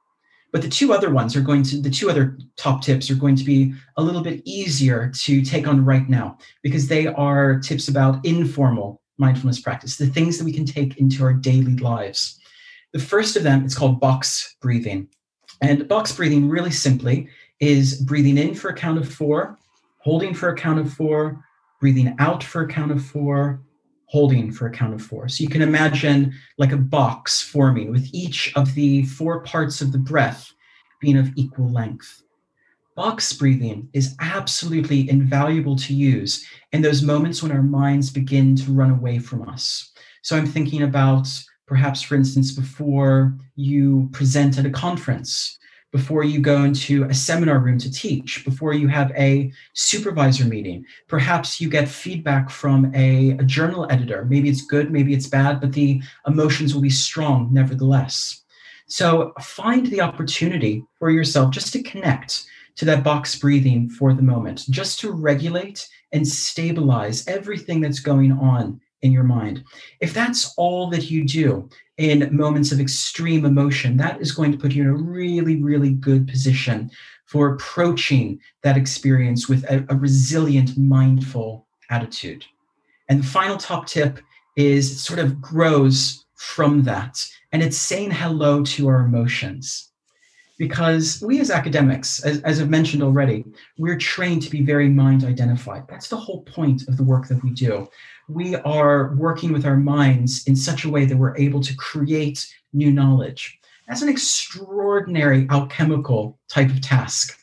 But 0.51 0.61
the 0.61 0.69
two 0.69 0.93
other 0.93 1.11
ones 1.11 1.35
are 1.35 1.41
going 1.41 1.63
to, 1.63 1.81
the 1.81 1.89
two 1.89 2.09
other 2.09 2.37
top 2.57 2.81
tips 2.81 3.09
are 3.09 3.15
going 3.15 3.35
to 3.35 3.43
be 3.43 3.73
a 3.97 4.01
little 4.01 4.21
bit 4.21 4.41
easier 4.45 5.11
to 5.15 5.41
take 5.41 5.67
on 5.67 5.85
right 5.85 6.09
now 6.09 6.37
because 6.63 6.87
they 6.87 7.07
are 7.07 7.59
tips 7.59 7.87
about 7.87 8.25
informal 8.25 9.01
mindfulness 9.17 9.59
practice, 9.59 9.97
the 9.97 10.07
things 10.07 10.37
that 10.37 10.45
we 10.45 10.53
can 10.53 10.65
take 10.65 10.97
into 10.97 11.23
our 11.23 11.33
daily 11.33 11.75
lives. 11.75 12.39
The 12.93 12.99
first 12.99 13.35
of 13.35 13.43
them 13.43 13.65
is 13.65 13.75
called 13.75 13.99
box 13.99 14.55
breathing. 14.61 15.09
And 15.61 15.87
box 15.87 16.15
breathing, 16.15 16.49
really 16.49 16.71
simply, 16.71 17.27
is 17.59 18.01
breathing 18.01 18.37
in 18.37 18.55
for 18.55 18.69
a 18.69 18.75
count 18.75 18.97
of 18.97 19.11
four, 19.11 19.59
holding 19.99 20.33
for 20.33 20.49
a 20.49 20.55
count 20.55 20.79
of 20.79 20.91
four, 20.91 21.43
breathing 21.79 22.15
out 22.17 22.43
for 22.43 22.61
a 22.61 22.67
count 22.67 22.91
of 22.91 23.05
four, 23.05 23.61
holding 24.09 24.51
for 24.51 24.65
a 24.65 24.71
count 24.71 24.91
of 24.91 25.03
four. 25.03 25.29
So 25.29 25.43
you 25.43 25.49
can 25.49 25.61
imagine 25.61 26.33
like 26.57 26.71
a 26.71 26.77
box 26.77 27.43
forming 27.43 27.91
with 27.91 28.09
each 28.11 28.51
of 28.55 28.73
the 28.73 29.03
four 29.03 29.41
parts 29.41 29.81
of 29.81 29.91
the 29.91 29.99
breath 29.99 30.51
being 30.99 31.15
of 31.15 31.29
equal 31.35 31.69
length. 31.69 32.23
Box 32.95 33.31
breathing 33.33 33.87
is 33.93 34.15
absolutely 34.19 35.07
invaluable 35.11 35.75
to 35.75 35.93
use 35.93 36.43
in 36.71 36.81
those 36.81 37.03
moments 37.03 37.43
when 37.43 37.51
our 37.51 37.61
minds 37.61 38.09
begin 38.09 38.55
to 38.55 38.71
run 38.71 38.89
away 38.89 39.19
from 39.19 39.47
us. 39.47 39.91
So 40.23 40.35
I'm 40.35 40.47
thinking 40.47 40.81
about 40.81 41.27
perhaps, 41.67 42.01
for 42.01 42.15
instance, 42.15 42.51
before 42.51 43.37
you 43.55 44.09
present 44.11 44.57
at 44.57 44.65
a 44.65 44.71
conference 44.71 45.58
before 45.91 46.23
you 46.23 46.39
go 46.39 46.63
into 46.63 47.03
a 47.05 47.13
seminar 47.13 47.59
room 47.59 47.79
to 47.79 47.91
teach, 47.91 48.45
before 48.45 48.73
you 48.73 48.87
have 48.87 49.11
a 49.17 49.51
supervisor 49.73 50.45
meeting. 50.45 50.85
Perhaps 51.07 51.59
you 51.59 51.69
get 51.69 51.89
feedback 51.89 52.49
from 52.49 52.91
a, 52.93 53.31
a, 53.31 53.43
journal 53.43 53.87
editor. 53.89 54.25
Maybe 54.25 54.49
it's 54.49 54.65
good, 54.65 54.91
maybe 54.91 55.13
it's 55.13 55.27
bad, 55.27 55.59
but 55.59 55.73
the 55.73 56.01
emotions 56.27 56.73
will 56.73 56.81
be 56.81 56.89
strong 56.89 57.49
nevertheless. 57.51 58.43
So 58.87 59.33
find 59.41 59.87
the 59.87 60.01
opportunity 60.01 60.83
for 60.99 61.09
yourself 61.09 61.51
just 61.51 61.73
to 61.73 61.83
connect 61.83 62.45
to 62.75 62.85
that 62.85 63.03
box 63.03 63.37
breathing 63.37 63.89
for 63.89 64.13
the 64.13 64.21
moment, 64.21 64.65
just 64.69 64.99
to 64.99 65.11
regulate 65.11 65.87
and 66.11 66.27
stabilize 66.27 67.27
everything 67.27 67.81
that's 67.81 67.99
going 67.99 68.31
on 68.31 68.79
in 69.01 69.11
your 69.11 69.23
mind. 69.23 69.63
If 69.99 70.13
that's 70.13 70.53
all 70.57 70.89
that 70.89 71.09
you 71.09 71.25
do 71.25 71.69
in 71.99 72.33
moments 72.35 72.71
of 72.71 72.79
extreme 72.79 73.43
emotion, 73.43 73.97
that 73.97 74.21
is 74.21 74.31
going 74.31 74.53
to 74.53 74.57
put 74.57 74.71
you 74.71 74.83
in 74.83 74.89
a 74.89 74.93
really, 74.93 75.61
really 75.61 75.91
good 75.91 76.27
position 76.27 76.89
for 77.25 77.53
approaching 77.53 78.39
that 78.63 78.77
experience 78.77 79.49
with 79.49 79.65
a, 79.65 79.85
a 79.89 79.95
resilient, 79.95 80.77
mindful 80.77 81.67
attitude. 81.89 82.45
And 83.09 83.21
the 83.21 83.27
final 83.27 83.57
top 83.57 83.85
tip 83.85 84.19
is 84.55 85.03
sort 85.03 85.19
of 85.19 85.41
grows 85.41 86.25
from 86.35 86.83
that, 86.83 87.23
and 87.51 87.61
it's 87.61 87.77
saying 87.77 88.11
hello 88.11 88.63
to 88.63 88.87
our 88.87 89.01
emotions 89.01 89.89
because 90.57 91.23
we 91.25 91.39
as 91.39 91.49
academics, 91.49 92.23
as, 92.23 92.41
as, 92.41 92.61
I've 92.61 92.69
mentioned 92.69 93.01
already, 93.01 93.45
we're 93.77 93.97
trained 93.97 94.41
to 94.43 94.49
be 94.49 94.61
very 94.61 94.89
mind 94.89 95.23
identified. 95.23 95.85
That's 95.87 96.09
the 96.09 96.17
whole 96.17 96.41
point 96.43 96.87
of 96.89 96.97
the 96.97 97.03
work 97.03 97.29
that 97.29 97.41
we 97.41 97.51
do. 97.51 97.87
We 98.29 98.55
are 98.55 99.15
working 99.15 99.51
with 99.51 99.65
our 99.65 99.75
minds 99.75 100.43
in 100.47 100.55
such 100.55 100.85
a 100.85 100.89
way 100.89 101.05
that 101.05 101.17
we're 101.17 101.37
able 101.37 101.61
to 101.61 101.75
create 101.75 102.47
new 102.73 102.91
knowledge. 102.91 103.59
That's 103.87 104.03
an 104.03 104.09
extraordinary 104.09 105.47
alchemical 105.49 106.37
type 106.47 106.69
of 106.69 106.79
task. 106.81 107.35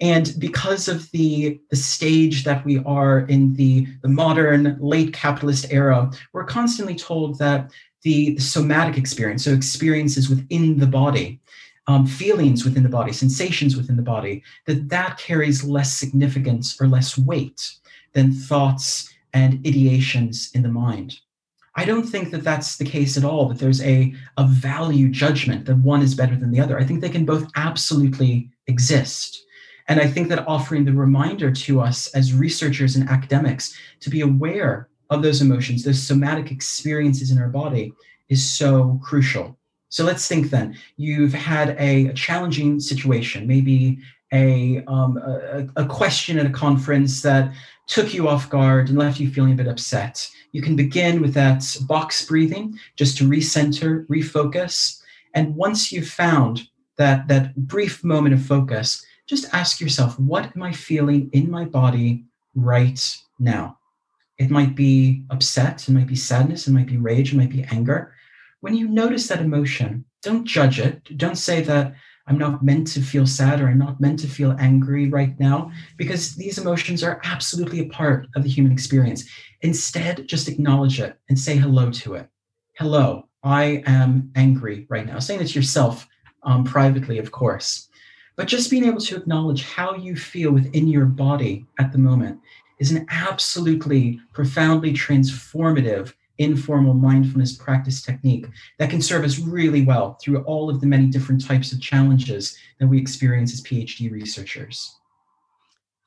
And 0.00 0.34
because 0.38 0.88
of 0.88 1.10
the, 1.12 1.60
the 1.70 1.76
stage 1.76 2.44
that 2.44 2.64
we 2.64 2.78
are 2.84 3.20
in 3.20 3.54
the, 3.54 3.86
the 4.02 4.08
modern 4.08 4.76
late 4.80 5.12
capitalist 5.14 5.66
era, 5.70 6.10
we're 6.32 6.44
constantly 6.44 6.96
told 6.96 7.38
that 7.38 7.70
the, 8.02 8.36
somatic 8.38 8.98
experience, 8.98 9.44
so 9.44 9.52
experiences 9.52 10.28
within 10.28 10.78
the 10.78 10.86
body, 10.86 11.40
um, 11.86 12.06
feelings 12.06 12.64
within 12.64 12.82
the 12.82 12.88
body, 12.88 13.12
sensations 13.12 13.76
within 13.76 13.96
the 13.96 14.02
body, 14.02 14.42
that 14.66 14.88
that 14.88 15.18
carries 15.18 15.64
less 15.64 15.92
significance 15.92 16.80
or 16.80 16.88
less 16.88 17.16
weight 17.16 17.70
than 18.12 18.32
thoughts 18.32 19.12
and 19.40 19.50
ideations 19.70 20.36
in 20.56 20.62
the 20.62 20.76
mind. 20.84 21.10
I 21.80 21.84
don't 21.90 22.08
think 22.12 22.26
that 22.30 22.46
that's 22.48 22.72
the 22.78 22.90
case 22.96 23.14
at 23.18 23.28
all, 23.28 23.44
that 23.48 23.58
there's 23.58 23.82
a, 23.82 23.98
a 24.42 24.46
value 24.46 25.08
judgment 25.22 25.66
that 25.66 25.88
one 25.92 26.02
is 26.06 26.14
better 26.20 26.36
than 26.38 26.50
the 26.50 26.62
other. 26.64 26.76
I 26.78 26.84
think 26.86 26.98
they 27.00 27.16
can 27.16 27.26
both 27.26 27.44
absolutely 27.68 28.32
exist. 28.66 29.28
And 29.88 30.00
I 30.00 30.08
think 30.12 30.28
that 30.28 30.48
offering 30.54 30.84
the 30.84 31.02
reminder 31.06 31.50
to 31.66 31.72
us 31.88 31.98
as 32.18 32.42
researchers 32.46 32.96
and 32.96 33.08
academics 33.16 33.64
to 34.00 34.08
be 34.10 34.22
aware 34.22 34.74
of 35.10 35.22
those 35.22 35.42
emotions, 35.46 35.82
those 35.82 36.02
somatic 36.02 36.50
experiences 36.50 37.30
in 37.30 37.38
our 37.38 37.52
body, 37.62 37.92
is 38.34 38.42
so 38.60 38.98
crucial. 39.08 39.46
So 39.94 40.02
let's 40.02 40.26
think 40.26 40.50
then. 40.50 40.76
You've 40.96 41.34
had 41.34 41.68
a, 41.78 42.06
a 42.06 42.14
challenging 42.14 42.80
situation, 42.80 43.46
maybe 43.46 43.98
a, 44.32 44.82
um, 44.94 45.12
a, 45.18 45.82
a 45.82 45.86
question 46.00 46.38
at 46.40 46.50
a 46.52 46.58
conference 46.66 47.22
that 47.22 47.52
took 47.86 48.12
you 48.12 48.28
off 48.28 48.50
guard 48.50 48.88
and 48.88 48.98
left 48.98 49.20
you 49.20 49.30
feeling 49.30 49.52
a 49.52 49.56
bit 49.56 49.68
upset. 49.68 50.28
You 50.52 50.62
can 50.62 50.76
begin 50.76 51.20
with 51.20 51.34
that 51.34 51.64
box 51.82 52.24
breathing 52.24 52.78
just 52.96 53.16
to 53.18 53.28
recenter, 53.28 54.06
refocus. 54.06 55.00
And 55.34 55.54
once 55.54 55.92
you've 55.92 56.08
found 56.08 56.68
that, 56.96 57.28
that 57.28 57.54
brief 57.56 58.02
moment 58.02 58.34
of 58.34 58.44
focus, 58.44 59.04
just 59.26 59.52
ask 59.52 59.80
yourself, 59.80 60.18
what 60.18 60.54
am 60.56 60.62
I 60.62 60.72
feeling 60.72 61.30
in 61.32 61.50
my 61.50 61.64
body 61.64 62.24
right 62.54 63.16
now? 63.38 63.78
It 64.38 64.50
might 64.50 64.74
be 64.74 65.24
upset, 65.30 65.88
it 65.88 65.92
might 65.92 66.06
be 66.06 66.16
sadness, 66.16 66.66
it 66.66 66.72
might 66.72 66.86
be 66.86 66.96
rage, 66.96 67.32
it 67.32 67.36
might 67.36 67.50
be 67.50 67.64
anger 67.64 68.12
when 68.60 68.74
you 68.74 68.88
notice 68.88 69.28
that 69.28 69.40
emotion, 69.40 70.04
don't 70.22 70.44
judge 70.44 70.80
it. 70.80 71.16
Don't 71.16 71.36
say 71.36 71.62
that 71.62 71.94
I'm 72.26 72.38
not 72.38 72.64
meant 72.64 72.88
to 72.88 73.00
feel 73.00 73.26
sad 73.26 73.60
or 73.60 73.68
I'm 73.68 73.78
not 73.78 74.00
meant 74.00 74.18
to 74.20 74.28
feel 74.28 74.56
angry 74.58 75.08
right 75.08 75.38
now, 75.38 75.70
because 75.96 76.34
these 76.34 76.58
emotions 76.58 77.04
are 77.04 77.20
absolutely 77.24 77.80
a 77.80 77.88
part 77.88 78.26
of 78.34 78.42
the 78.42 78.48
human 78.48 78.72
experience. 78.72 79.24
Instead, 79.62 80.26
just 80.26 80.48
acknowledge 80.48 81.00
it 81.00 81.18
and 81.28 81.38
say 81.38 81.56
hello 81.56 81.90
to 81.90 82.14
it. 82.14 82.28
Hello, 82.78 83.28
I 83.42 83.82
am 83.86 84.30
angry 84.34 84.86
right 84.88 85.06
now. 85.06 85.18
Saying 85.18 85.40
it 85.40 85.48
to 85.48 85.58
yourself 85.58 86.06
um, 86.42 86.64
privately, 86.64 87.18
of 87.18 87.30
course. 87.30 87.88
But 88.36 88.48
just 88.48 88.70
being 88.70 88.84
able 88.84 89.00
to 89.00 89.16
acknowledge 89.16 89.62
how 89.62 89.94
you 89.94 90.16
feel 90.16 90.52
within 90.52 90.88
your 90.88 91.06
body 91.06 91.64
at 91.78 91.92
the 91.92 91.98
moment 91.98 92.40
is 92.78 92.92
an 92.92 93.06
absolutely 93.08 94.20
profoundly 94.34 94.92
transformative 94.92 96.12
informal 96.38 96.94
mindfulness 96.94 97.54
practice 97.56 98.02
technique 98.02 98.46
that 98.78 98.90
can 98.90 99.00
serve 99.00 99.24
us 99.24 99.38
really 99.38 99.84
well 99.84 100.18
through 100.22 100.42
all 100.42 100.68
of 100.68 100.80
the 100.80 100.86
many 100.86 101.06
different 101.06 101.44
types 101.44 101.72
of 101.72 101.80
challenges 101.80 102.56
that 102.78 102.86
we 102.86 102.98
experience 102.98 103.52
as 103.52 103.62
PhD 103.62 104.10
researchers. 104.10 104.96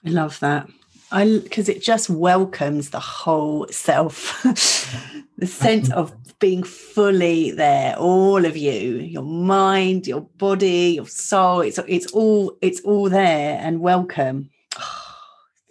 I 0.06 0.10
love 0.10 0.40
that. 0.40 0.70
I 1.12 1.40
because 1.40 1.70
it 1.70 1.82
just 1.82 2.10
welcomes 2.10 2.92
the 2.92 3.00
whole 3.00 3.68
self, 3.70 4.42
the 5.38 5.48
sense 5.48 5.92
of 5.92 6.14
being 6.40 6.62
fully 6.64 7.52
there, 7.52 7.96
all 7.98 8.46
of 8.46 8.56
you, 8.56 8.98
your 8.98 9.24
mind, 9.24 10.06
your 10.06 10.22
body, 10.22 10.94
your 10.96 11.08
soul. 11.08 11.62
It's 11.62 11.80
it's 11.88 12.12
all 12.12 12.56
it's 12.62 12.82
all 12.82 13.10
there 13.10 13.60
and 13.60 13.82
welcome 13.82 14.52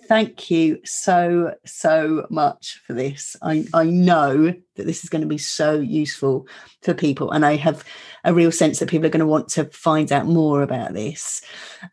thank 0.08 0.50
you 0.50 0.80
so 0.84 1.54
so 1.64 2.26
much 2.30 2.80
for 2.86 2.94
this. 2.94 3.36
I 3.42 3.66
i 3.74 3.84
know 3.84 4.54
that 4.76 4.86
this 4.86 5.04
is 5.04 5.10
going 5.10 5.22
to 5.22 5.28
be 5.28 5.38
so 5.38 5.74
useful 5.78 6.46
for 6.82 6.94
people 6.94 7.30
and 7.30 7.44
i 7.44 7.56
have 7.56 7.84
a 8.24 8.32
real 8.32 8.52
sense 8.52 8.78
that 8.78 8.88
people 8.88 9.06
are 9.06 9.10
going 9.10 9.20
to 9.20 9.26
want 9.26 9.48
to 9.50 9.64
find 9.66 10.10
out 10.10 10.26
more 10.26 10.62
about 10.62 10.94
this. 10.94 11.42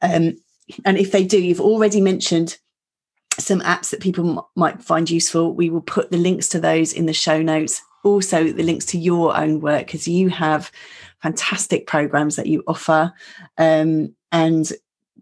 Um, 0.01 0.37
and 0.83 0.97
if 0.97 1.11
they 1.11 1.23
do 1.25 1.41
you've 1.41 1.61
already 1.61 2.01
mentioned 2.01 2.57
some 3.39 3.61
apps 3.61 3.89
that 3.89 3.99
people 3.99 4.37
m- 4.37 4.45
might 4.55 4.81
find 4.81 5.09
useful. 5.09 5.53
We 5.53 5.69
will 5.69 5.81
put 5.81 6.11
the 6.11 6.17
links 6.17 6.47
to 6.49 6.59
those 6.59 6.93
in 6.93 7.05
the 7.05 7.13
show 7.13 7.41
notes. 7.41 7.81
Also 8.03 8.51
the 8.51 8.63
links 8.63 8.85
to 8.87 8.97
your 8.97 9.35
own 9.35 9.59
work 9.61 9.87
because 9.87 10.07
you 10.07 10.29
have 10.29 10.71
fantastic 11.21 11.87
programs 11.87 12.35
that 12.35 12.45
you 12.45 12.63
offer 12.67 13.11
um, 13.57 14.13
and 14.31 14.71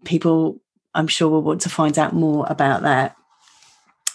people 0.04 0.60
I'm 0.94 1.08
sure 1.08 1.28
we'll 1.28 1.42
want 1.42 1.60
to 1.62 1.68
find 1.68 1.98
out 1.98 2.14
more 2.14 2.46
about 2.48 2.82
that. 2.82 3.16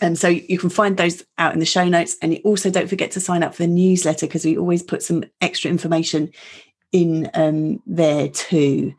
And 0.02 0.18
so 0.18 0.28
you 0.30 0.58
can 0.58 0.70
find 0.70 0.96
those 0.96 1.24
out 1.38 1.54
in 1.54 1.60
the 1.60 1.66
show 1.66 1.88
notes. 1.88 2.16
And 2.22 2.40
also 2.46 2.70
don't 2.70 2.90
forget 2.90 3.12
to 3.12 3.20
sign 3.20 3.44
up 3.44 3.54
for 3.54 3.64
the 3.64 3.68
newsletter 3.68 4.28
because 4.28 4.46
we 4.46 4.58
always 4.58 4.84
put 4.84 5.04
some 5.04 5.24
extra 5.42 5.70
information 5.70 6.32
in 6.92 7.30
um, 7.34 7.82
there 7.86 8.30
too. 8.30 8.94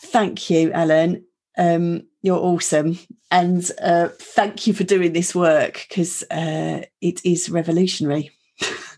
Thank 0.00 0.50
you, 0.50 0.72
Allan. 0.72 1.24
Um, 1.58 2.06
you're 2.22 2.38
awesome. 2.38 2.98
And 3.30 3.68
uh, 3.82 4.08
thank 4.18 4.66
you 4.66 4.74
for 4.74 4.84
doing 4.84 5.12
this 5.12 5.34
work 5.34 5.84
because 5.88 6.22
uh, 6.30 6.82
it 7.00 7.20
is 7.24 7.50
revolutionary. 7.50 8.30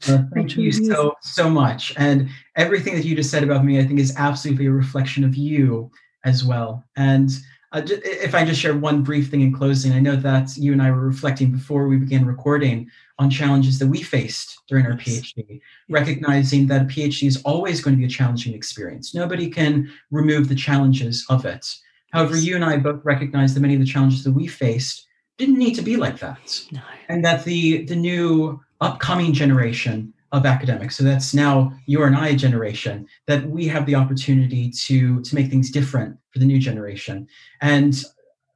thank 0.01 0.57
you 0.57 0.71
so, 0.73 1.15
so 1.23 1.49
much. 1.49 1.95
And 1.97 2.29
everything 2.57 2.95
that 2.95 3.05
you 3.05 3.17
just 3.17 3.31
said 3.31 3.43
about 3.43 3.65
me, 3.65 3.79
I 3.81 3.85
think, 3.85 4.01
is 4.01 4.15
absolutely 4.17 4.67
a 4.67 4.73
reflection 4.73 5.25
of 5.25 5.35
you 5.35 5.91
as 6.25 6.45
well. 6.45 6.85
And 6.97 7.31
uh, 7.75 7.83
if 7.85 8.37
I 8.37 8.45
just 8.45 8.61
share 8.61 8.77
one 8.77 9.03
brief 9.03 9.31
thing 9.31 9.41
in 9.41 9.53
closing, 9.53 9.93
I 9.93 9.99
know 9.99 10.15
that 10.15 10.57
you 10.57 10.73
and 10.73 10.81
I 10.81 10.93
were 10.93 11.07
reflecting 11.07 11.51
before 11.51 11.89
we 11.89 11.97
began 11.97 12.25
recording 12.25 12.89
on 13.19 13.31
challenges 13.31 13.81
that 13.81 13.89
we 13.89 14.01
faced 14.01 14.61
during 14.69 14.87
our 14.87 14.93
PhD, 14.93 15.61
recognizing 15.89 16.69
that 16.69 16.83
a 16.83 16.85
PhD 16.85 17.27
is 17.27 17.43
always 17.43 17.81
going 17.81 17.97
to 17.97 17.99
be 17.99 18.07
a 18.07 18.09
challenging 18.09 18.55
experience. 18.55 19.13
Nobody 19.13 19.51
can 19.51 19.93
remove 20.13 20.49
the 20.49 20.55
challenges 20.55 21.27
of 21.29 21.45
it. 21.45 21.67
However, 22.13 22.37
you 22.37 22.55
and 22.55 22.65
I 22.65 22.77
both 22.77 23.05
recognize 23.05 23.55
that 23.55 23.61
many 23.61 23.75
of 23.75 23.81
the 23.81 23.87
challenges 23.87 24.23
that 24.23 24.33
we 24.33 24.47
faced 24.47 25.09
didn't 25.37 25.59
need 25.59 25.75
to 25.75 25.83
be 25.83 25.97
like 25.97 26.21
that. 26.21 26.63
No. 26.71 26.81
And 27.09 27.25
that 27.25 27.43
the 27.43 27.85
the 27.87 27.97
new 27.97 28.63
upcoming 28.81 29.33
generation 29.33 30.14
of 30.35 30.45
academics, 30.45 30.97
so 30.97 31.05
that's 31.05 31.33
now 31.33 31.73
your 31.87 32.07
and 32.07 32.17
I 32.17 32.35
generation, 32.35 33.07
that 33.27 33.49
we 33.49 33.69
have 33.69 33.87
the 33.87 33.95
opportunity 33.95 34.71
to, 34.71 35.21
to 35.23 35.35
make 35.35 35.49
things 35.49 35.71
different 35.71 36.19
for 36.31 36.41
the 36.41 36.45
new 36.45 36.59
generation. 36.59 37.29
And 37.63 38.03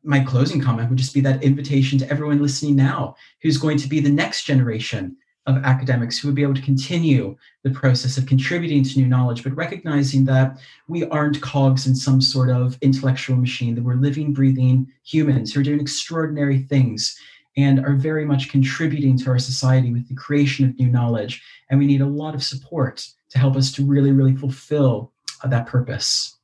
my 0.03 0.21
closing 0.21 0.61
comment 0.61 0.89
would 0.89 0.99
just 0.99 1.15
be 1.15 1.21
that 1.21 1.43
invitation 1.43 1.99
to 1.99 2.11
everyone 2.11 2.43
listening 2.43 2.75
now 2.75 3.15
who's 3.43 3.59
going 3.59 3.79
to 3.79 3.89
be 3.89 4.01
the 4.01 4.11
next 4.11 4.45
generation 4.45 5.17
of 5.47 5.57
academics 5.65 6.19
who 6.19 6.29
would 6.29 6.35
be 6.35 6.43
able 6.43 6.55
to 6.55 6.63
continue 6.63 7.37
the 7.63 7.71
process 7.71 8.19
of 8.19 8.27
contributing 8.27 8.83
to 8.85 8.99
new 8.99 9.07
knowledge, 9.07 9.43
but 9.43 9.57
recognizing 9.57 10.25
that 10.25 10.59
we 10.89 11.07
aren't 11.07 11.41
cogs 11.41 11.87
in 11.87 11.95
some 11.95 12.21
sort 12.21 12.51
of 12.51 12.77
intellectual 12.83 13.37
machine, 13.37 13.75
that 13.75 13.85
we're 13.85 13.95
living, 13.95 14.33
breathing 14.33 14.87
humans 15.05 15.53
who 15.53 15.61
are 15.61 15.65
doing 15.65 15.81
extraordinary 15.81 16.59
things 16.59 17.17
and 17.59 17.85
are 17.85 17.95
very 17.95 18.25
much 18.25 18.49
contributing 18.49 19.19
to 19.19 19.31
our 19.31 19.39
society 19.39 19.93
with 19.93 20.09
the 20.09 20.15
creation 20.15 20.65
of 20.65 20.79
new 20.79 20.89
knowledge. 20.89 21.43
And 21.69 21.79
we 21.81 21.87
need 21.87 22.01
a 22.01 22.07
lot 22.07 22.37
of 22.37 22.43
support 22.45 23.05
to 23.31 23.39
help 23.39 23.57
us 23.57 23.73
to 23.73 23.85
really, 23.85 24.13
really 24.13 24.37
fulfill 24.37 25.13
uh, 25.43 25.49
that 25.49 25.67
purpose. 25.67 26.37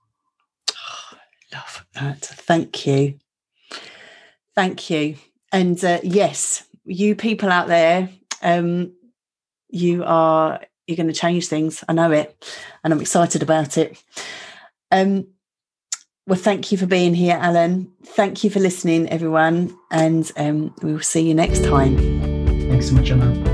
Oh, 0.73 1.17
love 1.55 1.87
that. 1.95 2.19
Thank 2.21 2.85
you. 2.85 3.21
Thank 4.57 4.91
you. 4.91 5.15
And 5.53 5.83
uh, 5.85 6.01
yes, 6.03 6.65
you 6.85 7.15
people 7.15 7.49
out 7.49 7.69
there, 7.69 8.09
um, 8.43 8.93
you 9.71 10.03
are 10.05 10.61
you're 10.89 10.97
going 10.97 11.07
to 11.07 11.15
change 11.15 11.47
things. 11.47 11.83
I 11.89 11.93
know 11.93 12.11
it, 12.11 12.45
and 12.83 12.93
I'm 12.93 13.01
excited 13.01 13.43
about 13.43 13.79
it. 13.79 14.03
Um, 14.91 15.29
well, 16.27 16.39
thank 16.39 16.73
you 16.73 16.79
for 16.79 16.87
being 16.87 17.15
here, 17.15 17.39
Allan. 17.41 17.93
Thank 18.03 18.45
you 18.45 18.51
for 18.51 18.61
listening, 18.61 19.09
everyone, 19.11 19.77
and 19.91 20.31
um, 20.37 20.75
we 20.83 20.93
will 20.93 21.01
see 21.01 21.27
you 21.27 21.35
next 21.35 21.65
time. 21.65 21.97
Thanks 22.69 22.89
so 22.89 22.95
much, 22.95 23.11
Emma. 23.11 23.54